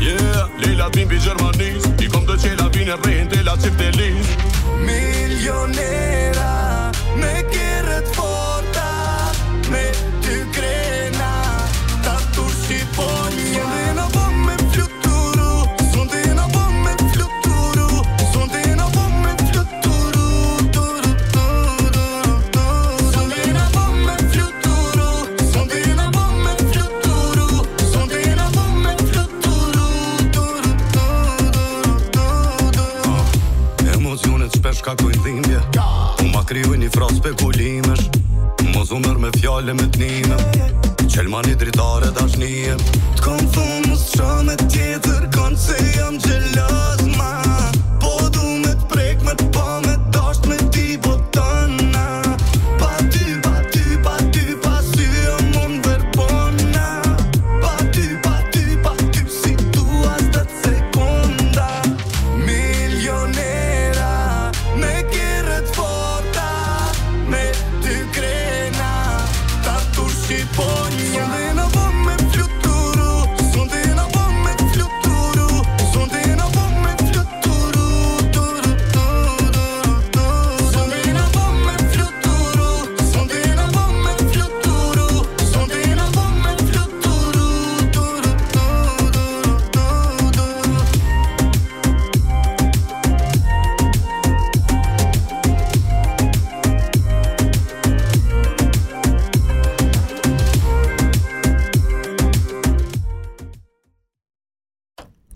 yeah. 0.00 0.46
Lila 0.62 0.88
bimbi 0.94 1.18
gjermanis 1.20 1.84
I 2.04 2.08
kom 2.08 2.24
të 2.26 2.38
qela 2.44 2.68
vine 2.74 2.96
rejn 3.04 3.28
të 3.32 3.44
la 3.44 3.56
qip 3.56 3.82
Milioner 4.88 6.37
kriju 36.48 36.72
një 36.80 36.86
fras 36.94 37.12
spekulimesh 37.20 38.08
Mos 38.72 38.90
u 38.94 38.98
me 39.02 39.28
fjallë 39.36 39.74
me 39.76 39.88
t'nime 39.96 40.38
Qelma 41.12 41.42
një 41.44 41.58
dritare 41.60 42.08
dash 42.16 42.38
një 42.40 42.78
Të 43.18 43.26
konë 43.26 43.50
thunë 43.56 44.54
e 44.54 44.70
tjetër 44.72 45.28
Konë 45.36 45.60
se 45.68 45.76
jam 45.98 46.16
gjelaz 46.24 47.04
ma 47.18 47.47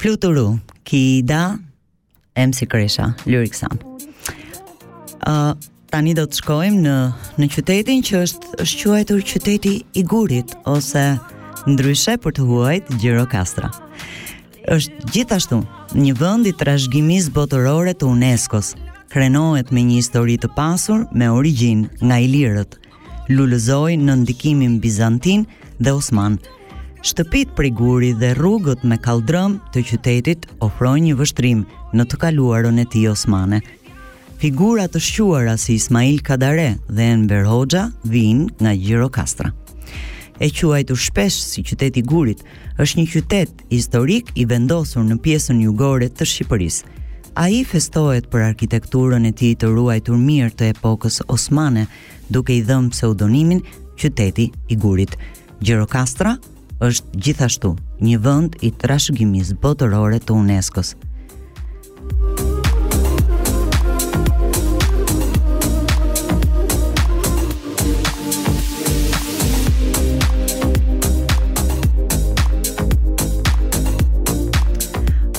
Pluturu, 0.03 0.59
Kida, 0.85 1.61
MC 2.35 2.67
Kresha, 2.67 3.15
Lyric 3.25 3.55
Sun. 3.55 3.79
Uh, 5.25 5.55
tani 5.95 6.11
do 6.19 6.25
të 6.27 6.41
shkojmë 6.41 6.81
në, 6.83 6.95
në 7.39 7.49
qytetin 7.55 8.01
që 8.09 8.23
është 8.25 8.57
është 8.65 8.81
quajtur 8.89 9.21
qyteti 9.33 9.73
i 9.95 10.03
gurit, 10.11 10.57
ose 10.73 11.05
ndryshe 11.71 12.17
për 12.19 12.35
të 12.35 12.47
huajt 12.49 12.91
Gjirokastra. 12.99 13.71
është 14.75 15.07
gjithashtu 15.15 15.61
një 15.95 16.15
vend 16.19 16.51
të 16.51 16.67
rashgjimis 16.71 17.29
botërore 17.39 17.95
të 17.95 18.09
UNESCO-s, 18.15 18.75
krenohet 19.15 19.71
me 19.71 19.87
një 19.87 20.01
histori 20.03 20.35
të 20.43 20.51
pasur 20.59 21.07
me 21.15 21.31
origjinë 21.31 21.89
nga 22.03 22.19
Ilirët, 22.27 22.75
lulëzoj 23.31 23.95
në 24.03 24.19
ndikimin 24.25 24.81
Bizantin 24.83 25.47
dhe 25.79 25.95
Osmanë, 25.95 26.43
shtëpit 27.03 27.51
guri 27.75 28.13
dhe 28.15 28.29
rrugët 28.39 28.85
me 28.87 28.95
kaldrëm 29.03 29.57
të 29.75 29.81
qytetit 29.89 30.45
ofrojnë 30.63 31.07
një 31.09 31.15
vështrim 31.19 31.65
në 31.99 32.05
të 32.11 32.19
kaluarën 32.23 32.79
e 32.79 32.85
ti 32.93 33.01
Osmane. 33.11 33.59
Figurat 34.39 34.91
të 34.95 35.01
shquara 35.03 35.57
si 35.59 35.75
Ismail 35.81 36.21
Kadare 36.27 36.69
dhe 36.89 37.03
Enver 37.15 37.45
Hoxha 37.49 37.89
vinë 38.11 38.55
nga 38.63 38.73
Gjiro 38.75 39.09
Kastra. 39.15 39.51
E 40.43 40.49
të 40.51 40.97
shpesh 40.99 41.39
si 41.51 41.63
qyteti 41.67 42.03
Gurit, 42.03 42.43
është 42.79 42.99
një 43.01 43.07
qytet 43.13 43.51
historik 43.71 44.31
i 44.35 44.45
vendosur 44.47 45.03
në 45.05 45.19
pjesën 45.27 45.61
jugore 45.67 46.09
të 46.09 46.25
Shqipërisë. 46.27 46.85
A 47.35 47.49
i 47.49 47.65
festohet 47.65 48.31
për 48.31 48.43
arkitekturën 48.51 49.27
e 49.27 49.33
ti 49.33 49.55
të 49.57 49.67
ruajtur 49.75 50.17
mirë 50.19 50.51
të 50.55 50.71
epokës 50.77 51.23
Osmane, 51.33 51.87
duke 52.31 52.53
i 52.55 52.63
dhëmë 52.63 52.91
pseudonimin 52.93 53.63
qyteti 53.99 54.51
i 54.69 54.77
Gurit. 54.77 55.17
Gjirokastra 55.63 56.37
është 56.83 57.21
gjithashtu 57.25 57.69
një 58.03 58.17
vënd 58.23 58.57
i 58.67 58.73
trashëgjimis 58.83 59.53
botërore 59.63 60.19
të 60.27 60.35
UNESCO-s. 60.35 60.97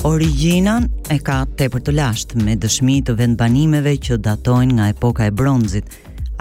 Originan 0.04 0.88
e 1.10 1.16
ka 1.26 1.42
te 1.58 1.66
për 1.72 1.82
të 1.86 1.94
lashtë 1.98 2.40
me 2.44 2.54
dëshmi 2.60 3.00
të 3.04 3.16
vendbanimeve 3.20 3.98
që 4.06 4.20
datojnë 4.24 4.76
nga 4.78 4.88
epoka 4.96 5.28
e 5.28 5.32
bronzit. 5.32 5.92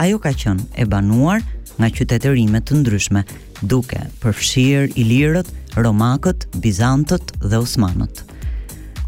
Ajo 0.03 0.19
ka 0.23 0.31
qënë 0.35 0.67
e 0.79 0.85
banuar 0.89 1.41
nga 1.79 1.89
qytetërimet 1.91 2.67
të 2.69 2.81
ndryshme, 2.83 3.23
duke 3.67 3.99
përfshirë 4.23 4.89
Ilirët, 4.99 5.49
Romakët, 5.79 6.47
Bizantët 6.63 7.33
dhe 7.43 7.59
Osmanët. 7.63 8.23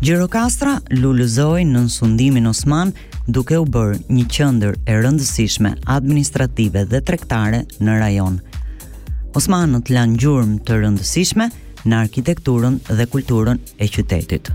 Gjirokastra 0.04 0.78
lulëzoi 0.92 1.66
në 1.66 1.86
sundimin 1.90 2.50
osman 2.52 2.92
duke 3.28 3.58
u 3.58 3.66
bërë 3.76 4.00
një 4.14 4.26
qendër 4.32 4.76
e 4.86 4.98
rëndësishme 5.02 5.72
administrative 5.98 6.86
dhe 6.92 7.02
tregtare 7.08 7.64
në 7.80 8.00
rajon. 8.04 8.40
Osmanët 9.36 9.92
lanë 9.94 10.20
gjurëm 10.24 10.58
të 10.68 10.82
rëndësishme 10.84 11.50
në 11.86 12.02
arkitekturën 12.08 12.80
dhe 12.92 13.10
kulturën 13.12 13.60
e 13.80 13.92
qytetit. 13.92 14.52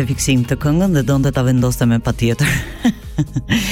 kishte 0.00 0.08
fiksim 0.14 0.42
të 0.48 0.56
këngën 0.62 0.94
dhe 0.96 1.02
donte 1.04 1.30
ta 1.32 1.42
vendoste 1.42 1.84
me 1.86 1.98
patjetër. 1.98 2.46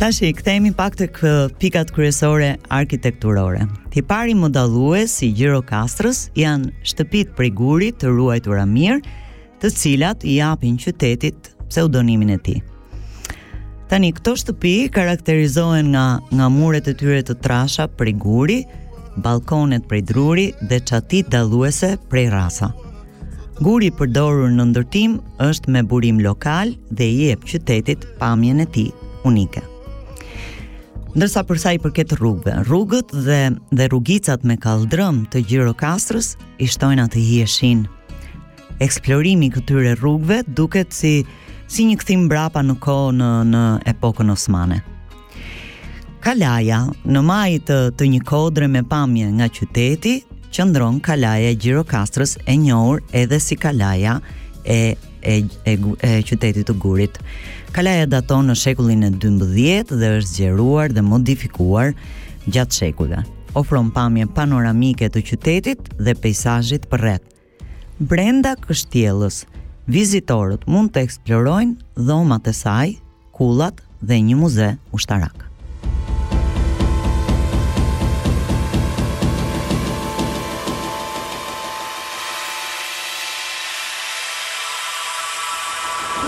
Tashi, 0.00 0.32
kthehemi 0.34 0.72
pak 0.74 0.96
tek 0.98 1.20
pikat 1.60 1.92
kryesore 1.94 2.56
arkitekturore. 2.74 3.66
Ti 3.94 4.02
pari 4.02 4.34
modallues 4.34 5.12
si 5.20 5.28
Gjirokastrës 5.38 6.24
janë 6.34 6.72
shtëpit 6.82 7.36
prej 7.38 7.50
guri 7.60 7.92
të 7.94 8.10
ruajtura 8.10 8.64
mirë, 8.66 8.98
të 9.62 9.70
cilat 9.70 10.24
i 10.26 10.40
japin 10.40 10.76
qytetit 10.82 11.52
pseudonimin 11.68 12.32
e 12.34 12.38
tij. 12.42 12.58
Tani 13.92 14.10
këto 14.16 14.34
shtëpi 14.40 14.74
karakterizohen 14.90 15.92
nga 15.94 16.08
nga 16.32 16.48
muret 16.50 16.88
e 16.90 16.94
tyre 16.96 17.22
të 17.22 17.38
trasha 17.44 17.86
prej 17.86 18.16
guri, 18.24 18.62
balkonet 19.22 19.86
prej 19.86 20.08
druri 20.10 20.48
dhe 20.66 20.80
çatit 20.90 21.28
dalluese 21.30 21.98
prej 22.10 22.32
rrasa. 22.34 22.72
Guri 23.62 23.92
i 23.92 23.92
përdorur 23.94 24.48
në 24.56 24.64
ndërtim 24.72 25.12
është 25.44 25.70
me 25.70 25.82
burim 25.86 26.16
lokal 26.24 26.72
dhe 26.98 27.06
i 27.06 27.28
jep 27.28 27.44
qytetit 27.46 28.06
pamjen 28.18 28.58
e 28.64 28.66
tij 28.74 28.88
unike. 29.28 29.60
Ndërsa 31.14 31.42
për 31.46 31.60
sa 31.62 31.70
i 31.76 31.78
përket 31.78 32.16
rrugëve, 32.18 32.56
rrugët 32.66 33.12
dhe 33.26 33.40
dhe 33.78 33.86
rrugicat 33.92 34.42
me 34.48 34.56
kallëdrëm 34.64 35.20
të 35.30 35.44
Gjirokastrës 35.46 36.32
i 36.58 36.66
shtojnë 36.72 37.04
atë 37.06 37.22
hijeshin. 37.22 37.84
Eksplorimi 38.82 39.52
këtyre 39.54 39.94
rrugëve 40.00 40.40
duket 40.58 40.90
si 40.96 41.14
si 41.70 41.86
një 41.88 42.00
kthim 42.02 42.26
brapa 42.32 42.64
në 42.66 42.80
kohë 42.82 43.14
në 43.20 43.30
në 43.52 43.62
epokën 43.94 44.32
osmane. 44.34 44.80
Kalaja, 46.24 46.82
në 47.06 47.22
majtë 47.28 47.64
të, 47.70 47.80
të 48.00 48.10
një 48.16 48.24
kodre 48.28 48.66
me 48.68 48.82
pamje 48.90 49.30
nga 49.38 49.46
qyteti, 49.50 50.18
që 50.52 50.64
ndronë 50.68 51.00
kalaja 51.04 51.48
e 51.52 51.56
Gjirokastrës 51.56 52.34
e 52.52 52.56
njohur 52.60 52.98
edhe 53.16 53.38
si 53.40 53.56
kalaja 53.56 54.18
e, 54.64 54.74
e, 55.24 55.36
e, 55.64 55.72
e 56.04 56.10
qytetit 56.28 56.66
të 56.68 56.74
gurit. 56.82 57.16
Kalaja 57.72 58.06
daton 58.12 58.50
në 58.52 58.56
shekullin 58.60 59.06
e 59.08 59.12
12 59.16 59.96
dhe 59.96 60.10
është 60.18 60.30
zgjeruar 60.34 60.92
dhe 60.92 61.04
modifikuar 61.06 61.94
gjatë 62.46 62.78
shekullet. 62.82 63.30
Ofron 63.56 63.90
pamje 63.92 64.26
panoramike 64.36 65.08
të 65.12 65.22
qytetit 65.30 65.88
dhe 66.00 66.14
pejsajit 66.24 66.84
përreth. 66.92 67.24
Brenda 68.02 68.54
kështjelës, 68.64 69.42
vizitorët 69.92 70.64
mund 70.72 70.92
të 70.92 71.06
eksplorojnë 71.06 72.04
dhomat 72.08 72.48
e 72.52 72.56
saj, 72.56 72.94
kulat 73.36 73.80
dhe 74.02 74.20
një 74.28 74.40
muze 74.40 74.72
ushtarak. 74.96 75.48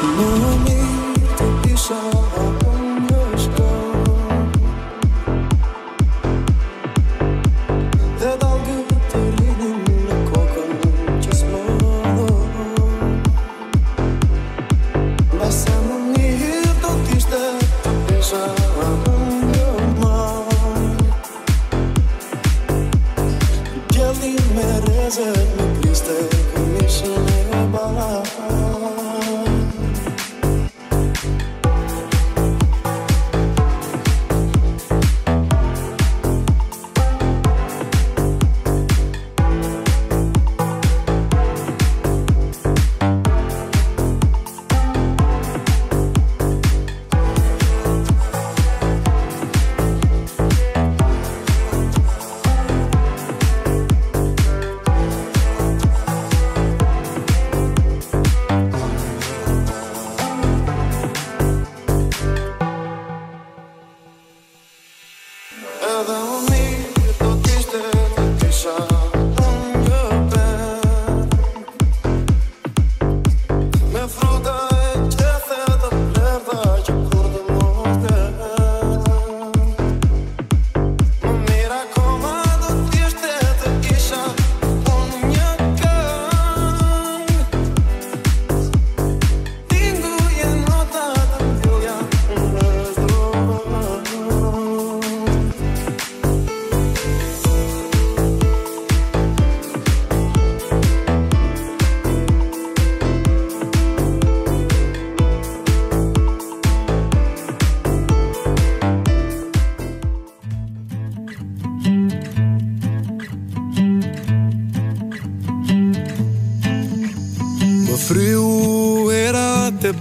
moon. 0.05 0.54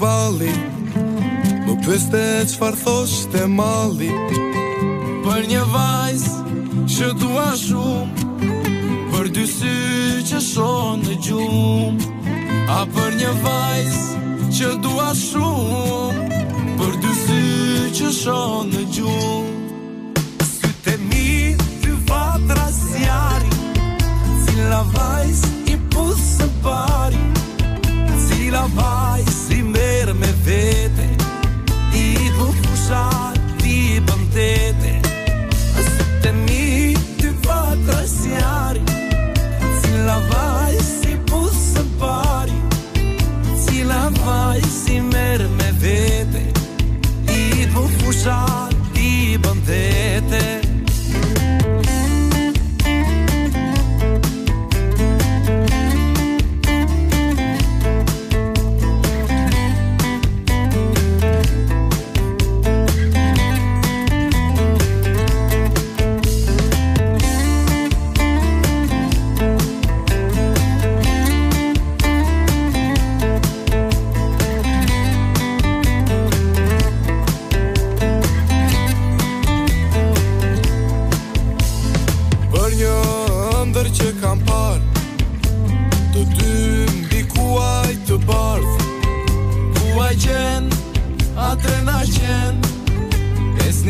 balli 0.04 0.54
Më 1.66 1.74
pyste 1.86 2.22
e 2.41 2.47
qëfar 2.51 2.76
thoshte 2.84 3.41
mali 3.60 4.10
Për 5.24 5.47
një 5.51 5.62
vajz 5.74 6.26
që 6.95 7.10
dua 7.22 7.47
shumë 7.60 8.32
Për 9.14 9.32
dy 9.36 9.45
sy 9.56 9.74
që 10.30 10.41
shonë 10.49 11.06
në 11.08 11.16
gjumë 11.28 12.34
A 12.78 12.82
për 12.97 13.16
një 13.22 13.32
vajz 13.45 13.97
që 14.58 14.74
dua 14.86 15.08
shumë 15.20 16.43
Për 16.82 16.99
dy 17.06 17.16
sy 17.24 17.41
që 18.01 18.12
shonë 18.20 18.70
në 18.76 18.84
gjumë 18.97 19.43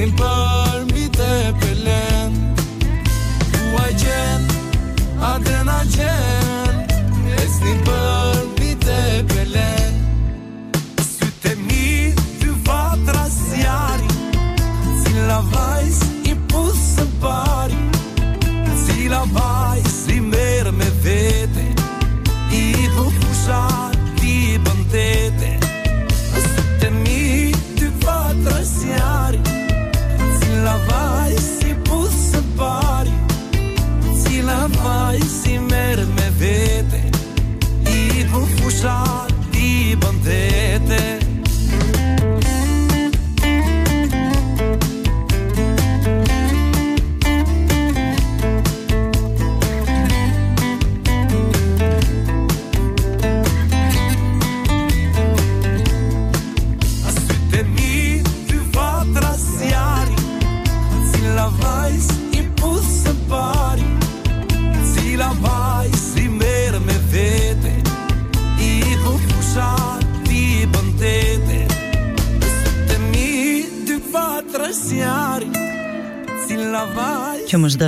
Impossible. 0.03 0.62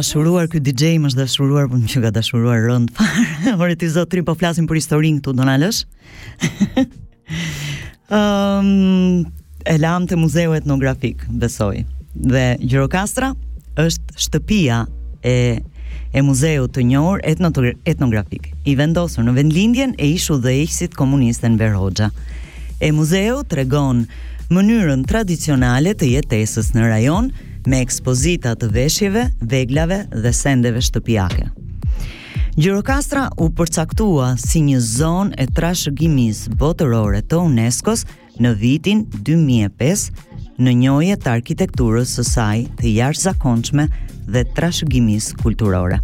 dashuruar 0.05 0.45
ky 0.51 0.59
DJ 0.61 0.99
më 1.01 1.09
është 1.09 1.21
dashuruar 1.23 1.65
po 1.69 1.79
më 1.81 1.87
që 1.89 1.99
ka 2.03 2.11
dashuruar 2.13 2.59
rënd 2.69 2.91
fare. 2.93 3.55
Ore 3.63 3.75
ti 3.79 3.87
zot 3.89 4.13
po 4.25 4.35
flasim 4.37 4.67
për 4.69 4.77
historinë 4.77 5.17
këtu 5.23 5.31
do 5.39 5.43
na 5.49 5.55
lësh. 5.57 5.81
Ehm 8.13 8.13
um, 8.19 9.25
e 9.65 9.79
lam 9.81 10.05
te 10.05 10.13
muzeu 10.15 10.53
etnografik 10.53 11.23
besoj. 11.27 11.81
Dhe 12.13 12.43
Gjirokastra 12.61 13.33
është 13.81 14.19
shtëpia 14.27 14.83
e 15.25 15.61
e 16.15 16.21
muzeut 16.21 16.71
të 16.71 16.83
njohur 16.85 17.19
etnografik. 17.25 18.51
I 18.69 18.75
vendosur 18.77 19.23
në 19.25 19.33
vendlindjen 19.39 19.95
e 19.97 20.11
ish 20.13 20.29
udhëheqësit 20.31 20.93
komunistën 20.95 21.57
Berhoxha. 21.57 22.11
E 22.79 22.91
muzeu 22.93 23.41
tregon 23.49 24.05
mënyrën 24.53 25.01
tradicionale 25.07 25.95
të 25.97 26.13
jetesës 26.13 26.71
në 26.75 26.85
rajon, 26.93 27.31
me 27.65 27.81
ekspozita 27.81 28.55
të 28.59 28.69
veshjeve, 28.73 29.27
veglave 29.41 30.03
dhe 30.13 30.31
sendeve 30.33 30.81
shtëpiake. 30.85 31.47
Gjirokastra 32.55 33.27
u 33.41 33.49
përcaktua 33.57 34.35
si 34.39 34.61
një 34.63 34.79
zonë 34.79 35.35
e 35.43 35.47
trashëgimis 35.57 36.45
botërore 36.59 37.19
të 37.27 37.41
UNESCO-s 37.49 38.05
në 38.41 38.53
vitin 38.61 39.03
2005 39.15 40.61
në 40.63 40.75
njoje 40.85 41.17
të 41.19 41.33
arkitekturës 41.37 42.15
sësaj 42.15 42.63
të 42.79 42.93
jarë 42.99 43.25
zakonçme 43.27 43.89
dhe 44.31 44.45
trashëgimis 44.55 45.33
kulturore. 45.41 45.99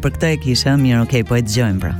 për 0.00 0.14
këtë 0.16 0.30
e 0.34 0.38
kisha, 0.46 0.76
mirë, 0.80 1.02
okay, 1.04 1.24
po 1.28 1.36
e 1.36 1.42
dëgjojmë 1.42 1.80
pra. 1.82 1.94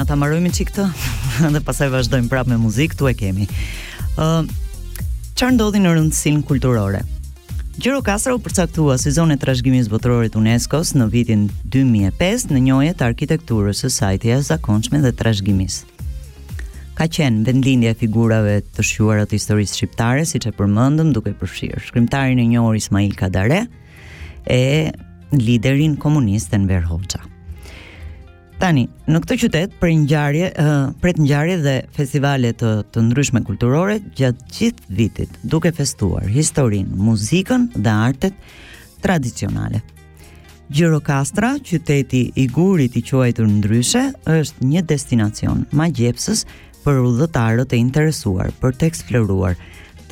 mira, 0.00 0.08
ta 0.08 0.16
mbarojmë 0.16 0.50
çik 0.56 0.70
këtë 0.72 0.84
dhe 1.54 1.60
pastaj 1.64 1.90
vazhdojmë 1.92 2.30
prapë 2.32 2.50
me 2.50 2.56
muzikë, 2.62 2.96
tu 2.96 3.08
e 3.10 3.14
kemi. 3.16 3.44
Ë 4.16 4.24
uh, 4.24 4.44
çfarë 5.36 5.56
ndodhi 5.58 5.80
në 5.84 5.92
rëndësinë 5.98 6.44
kulturore? 6.48 7.02
Gjero 7.80 8.00
Kastra 8.04 8.32
u 8.36 8.40
përcaktua 8.42 8.96
si 9.00 9.12
zonë 9.14 9.36
e 9.36 9.40
trashgjimis 9.42 9.86
botërorit 9.92 10.34
UNESCO-s 10.40 10.94
në 10.98 11.06
vitin 11.14 11.46
2005 11.72 12.50
në 12.54 12.62
njojë 12.68 12.94
të 12.98 13.06
arkitekturës 13.10 13.80
së 13.84 13.90
sajtë 13.96 14.32
e 14.36 14.38
zakonçme 14.46 15.00
dhe 15.04 15.12
trashgjimis. 15.16 15.82
Ka 16.98 17.06
qenë 17.08 17.44
vendlindje 17.48 17.92
e 17.94 17.98
figurave 18.00 18.58
të 18.76 18.84
shuarat 18.84 19.32
të 19.32 19.38
historisë 19.38 19.78
shqiptare, 19.80 20.24
si 20.28 20.40
që 20.44 20.52
përmëndëm 20.60 21.12
duke 21.16 21.32
përshirë. 21.40 21.80
Shkrimtarin 21.88 22.40
e 22.44 22.48
njohër 22.54 22.80
Ismail 22.82 23.16
Kadare 23.20 23.62
e 24.44 24.62
liderin 25.40 25.96
komunistën 26.00 26.66
Verhoqa. 26.68 27.20
Tani, 28.60 28.82
në 29.08 29.18
këtë 29.24 29.36
qytet 29.40 29.76
për 29.80 29.90
ngjarje, 30.02 30.48
për 31.00 31.14
të 31.16 31.22
ngjarje 31.24 31.54
dhe 31.64 31.72
festivale 31.96 32.50
të 32.60 33.04
ndryshme 33.06 33.40
kulturore 33.46 33.94
gjatë 34.18 34.48
gjithë 34.52 34.96
vitit, 34.98 35.38
duke 35.48 35.70
festuar 35.72 36.26
historinë, 36.28 36.92
muzikën 37.00 37.64
dhe 37.78 37.94
artet 38.10 38.36
tradicionale. 39.00 39.80
Gjirokastra, 40.76 41.54
qyteti 41.64 42.20
i 42.36 42.44
Gurit 42.52 43.00
i 43.00 43.04
quajtur 43.08 43.48
ndryshe, 43.48 44.04
është 44.28 44.68
një 44.74 44.84
destinacion 44.92 45.64
magjepsës 45.80 46.44
për 46.84 47.00
udhëtarët 47.06 47.72
e 47.74 47.80
interesuar 47.80 48.52
për 48.60 48.76
të 48.76 48.92
eksploruar 48.92 49.56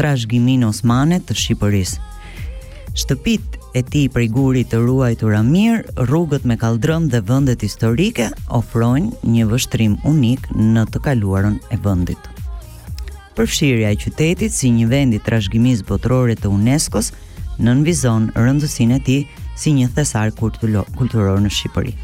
trashëgiminë 0.00 0.70
osmane 0.72 1.20
të 1.28 1.36
Shqipërisë. 1.36 2.00
Shtëpitë 2.96 3.57
e 3.78 3.82
tij 3.86 4.08
për 4.10 4.24
gurit 4.34 4.72
të 4.72 4.78
ruajtur 4.82 5.30
rrugët 5.30 6.44
me 6.50 6.56
kaldrëm 6.58 7.04
dhe 7.12 7.20
vendet 7.28 7.62
historike 7.62 8.26
ofrojnë 8.58 9.28
një 9.34 9.44
vështrim 9.52 9.92
unik 10.08 10.48
në 10.74 10.82
të 10.90 10.98
kaluarën 11.04 11.58
e 11.70 11.78
vendit. 11.84 12.22
Përfshirja 13.38 13.92
e 13.94 13.98
qytetit 14.02 14.52
si 14.54 14.70
një 14.74 14.86
vend 14.90 15.14
i 15.14 15.20
trashëgimisë 15.22 15.86
botërore 15.86 16.34
të 16.34 16.50
UNESCO-s 16.50 17.12
nënvizon 17.62 18.32
rëndësinë 18.34 18.98
e 18.98 19.04
tij 19.08 19.22
si 19.58 19.74
një 19.78 19.92
thesar 19.94 20.34
kulturor 20.40 21.38
në 21.38 21.52
Shqipëri. 21.58 21.94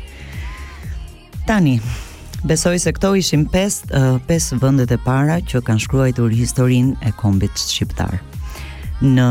Tani 1.49 1.81
Besoj 2.45 2.77
se 2.79 2.93
këto 2.93 3.15
ishim 3.17 3.47
5 3.51 3.91
5 4.29 4.59
vendet 4.63 4.91
e 4.93 4.99
para 5.01 5.41
që 5.41 5.65
kanë 5.67 5.81
shkruar 5.83 6.11
historinë 6.43 6.95
e 7.03 7.11
kombit 7.19 7.57
shqiptar. 7.57 8.21
Në 9.01 9.29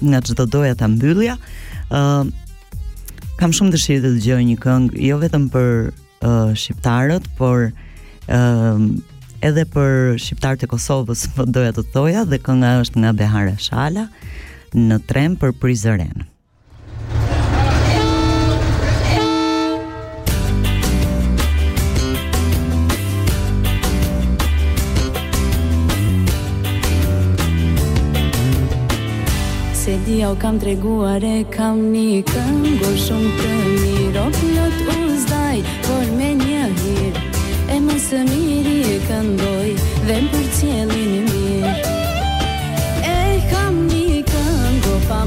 nga 0.03 0.19
që 0.25 0.35
do 0.35 0.45
doja 0.57 0.73
të 0.75 0.89
mbyllja 0.97 1.37
uh, 1.39 2.25
kam 3.39 3.55
shumë 3.55 3.71
dëshirë 3.77 4.03
dhe 4.03 4.11
të 4.17 4.23
gjohemi 4.25 4.49
një 4.49 4.59
këngë, 4.65 4.99
jo 5.09 5.21
vetëm 5.21 5.45
për 5.53 5.69
uh, 5.93 6.51
shqiptarët 6.59 7.29
por 7.39 7.69
uh, 7.69 8.83
edhe 9.47 9.63
për 9.77 10.19
shqiptarët 10.25 10.67
e 10.67 10.71
Kosovës 10.73 11.23
po 11.37 11.47
doja 11.47 11.71
të 11.77 11.87
thoja 11.95 12.27
dhe 12.27 12.41
kënga 12.43 12.75
është 12.83 13.05
nga 13.05 13.15
Behare 13.21 13.55
Shala 13.63 14.09
në 14.75 14.99
trem 15.07 15.39
për 15.39 15.55
prizërenë 15.63 16.32
dia 30.05 30.29
u 30.31 30.35
kam 30.41 30.55
treguar 30.59 31.23
e 31.23 31.37
kam 31.55 31.77
një 31.93 32.23
këngo 32.33 32.89
shumë 33.03 33.29
të 33.39 33.51
mirë 33.67 34.23
O 34.23 34.25
pilot 34.37 34.81
u 34.95 34.97
zdaj, 35.23 35.63
por 35.87 36.03
me 36.17 36.29
një 36.41 36.61
hirë 36.81 37.23
E 37.75 37.79
më 37.87 37.97
së 38.07 38.21
miri 38.31 38.75
e 38.95 38.99
këndoj 39.07 39.69
dhe 39.79 40.19
më 40.25 40.29
për 40.35 40.45
cjelin 40.59 41.17
mirë 41.31 41.95
E 43.15 43.17
kam 43.55 43.83
një 43.89 44.21
këngo 44.33 44.99
pa 45.09 45.23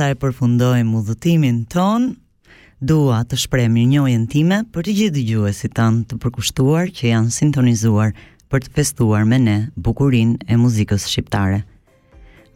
sa 0.00 0.08
e 0.08 0.16
përfundoj 0.16 0.80
mudhëtimin 0.88 1.58
ton, 1.68 2.14
dua 2.88 3.18
të 3.28 3.36
shpre 3.42 3.66
mirë 3.68 3.88
njojën 3.90 4.22
time 4.32 4.58
për 4.72 4.86
të 4.86 4.94
gjithë 4.96 5.12
dëgjuesi 5.18 5.68
tanë 5.76 6.04
të 6.08 6.16
përkushtuar 6.22 6.88
që 6.96 7.10
janë 7.10 7.34
sintonizuar 7.36 8.14
për 8.50 8.62
të 8.64 8.72
festuar 8.78 9.26
me 9.28 9.36
ne 9.44 9.58
bukurin 9.76 10.30
e 10.48 10.56
muzikës 10.56 11.04
shqiptare. 11.12 11.58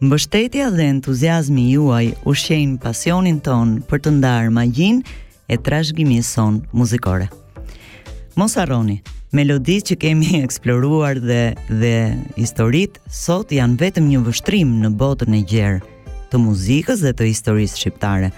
Mbështetja 0.01 0.71
dhe 0.73 0.89
entuziasmi 0.95 1.67
juaj 1.75 2.07
u 2.25 2.33
shenë 2.45 2.81
pasionin 2.87 3.43
ton 3.45 3.77
për 3.91 4.01
të 4.07 4.15
ndarë 4.23 4.55
magjin 4.57 5.03
e 5.53 5.61
trashgimi 5.67 6.23
son 6.25 6.63
muzikore. 6.73 7.29
Mos 8.41 8.57
arroni, 8.65 9.03
melodi 9.37 9.83
që 9.91 10.01
kemi 10.07 10.39
eksploruar 10.47 11.21
dhe, 11.21 11.43
dhe 11.83 11.97
historit 12.41 12.97
sot 13.25 13.53
janë 13.61 13.83
vetëm 13.85 14.09
një 14.13 14.25
vështrim 14.31 14.79
në 14.85 14.95
botën 15.03 15.37
e 15.37 15.45
gjerë, 15.53 15.83
të 16.35 16.41
muzikës 16.43 17.03
dhe 17.05 17.13
të 17.15 17.29
historisë 17.31 17.79
shqiptare. 17.79 18.33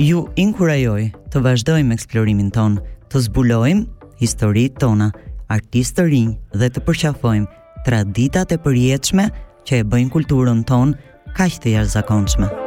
Ju 0.00 0.22
inkurajoj 0.40 1.10
të 1.34 1.42
vazhdojmë 1.44 1.98
eksplorimin 1.98 2.48
ton, 2.56 2.78
të 3.12 3.24
zbulojmë 3.28 4.08
historitë 4.22 4.80
tona, 4.86 5.10
artistë 5.52 6.00
të 6.00 6.08
rinj 6.08 6.32
dhe 6.56 6.72
të 6.72 6.82
përqafojmë 6.88 7.62
traditat 7.86 8.56
e 8.56 8.60
përjetshme 8.66 9.28
që 9.68 9.80
e 9.82 9.88
bëjnë 9.92 10.14
kulturën 10.16 10.64
ton 10.68 10.96
kaq 11.36 11.60
të 11.60 11.76
jashtëzakonshme. 11.76 12.63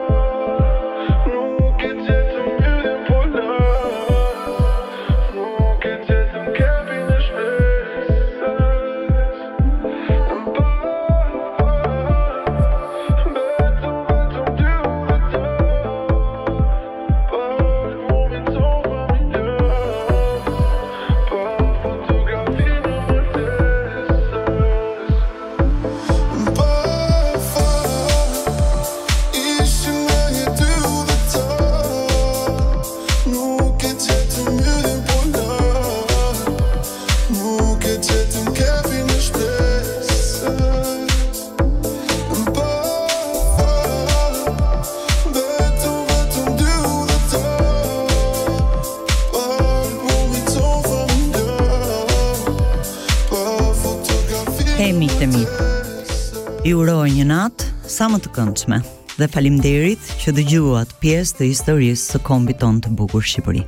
këndshme 58.37 58.77
dhe 59.17 59.27
falimderit 59.33 60.03
që 60.21 60.33
dëgjuat 60.37 60.91
pjesë 61.01 61.37
të 61.39 61.45
historisë 61.51 62.13
së 62.13 62.19
kombit 62.27 62.59
ton 62.61 62.77
të 62.83 62.91
bukur 62.99 63.25
Shqipëri. 63.25 63.63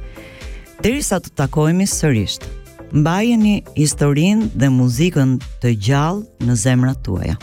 Derisa 0.83 1.17
sa 1.17 1.21
të 1.25 1.31
takojmë 1.41 1.87
sërisht, 1.89 2.45
mbajeni 2.93 3.55
historinë 3.75 4.51
dhe 4.61 4.69
muzikën 4.73 5.33
të 5.63 5.73
gjallë 5.89 6.45
në 6.47 6.57
zemrat 6.65 7.01
tuaja. 7.07 7.33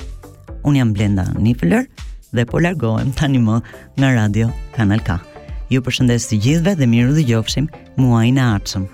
Unë 0.66 0.80
jam 0.82 0.92
Blenda 0.96 1.26
Nifler 1.38 1.88
dhe 2.34 2.46
po 2.50 2.62
largohem 2.62 3.10
tani 3.18 3.42
më 3.42 3.58
nga 3.98 4.12
Radio 4.20 4.52
Kanal 4.76 5.02
K. 5.06 5.18
Ju 5.70 5.82
përshëndes 5.82 6.28
të 6.30 6.38
gjithëve 6.44 6.76
dhe 6.78 6.86
miru 6.90 7.16
dhe 7.18 7.26
gjofshim 7.26 7.66
muajnë 7.98 8.38
e 8.38 8.46
artëshëm. 8.54 8.86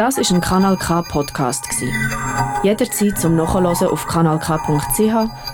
Das 0.00 0.16
ist 0.18 0.32
ein 0.32 0.40
Kanal 0.42 0.78
K 0.80 1.02
Podcast 1.12 1.68
gsi. 1.70 1.86
Jederzeit 2.64 3.20
zum 3.20 3.36
Nachholen 3.36 3.76
auf 3.92 4.06
kanalk.ch 4.08 5.53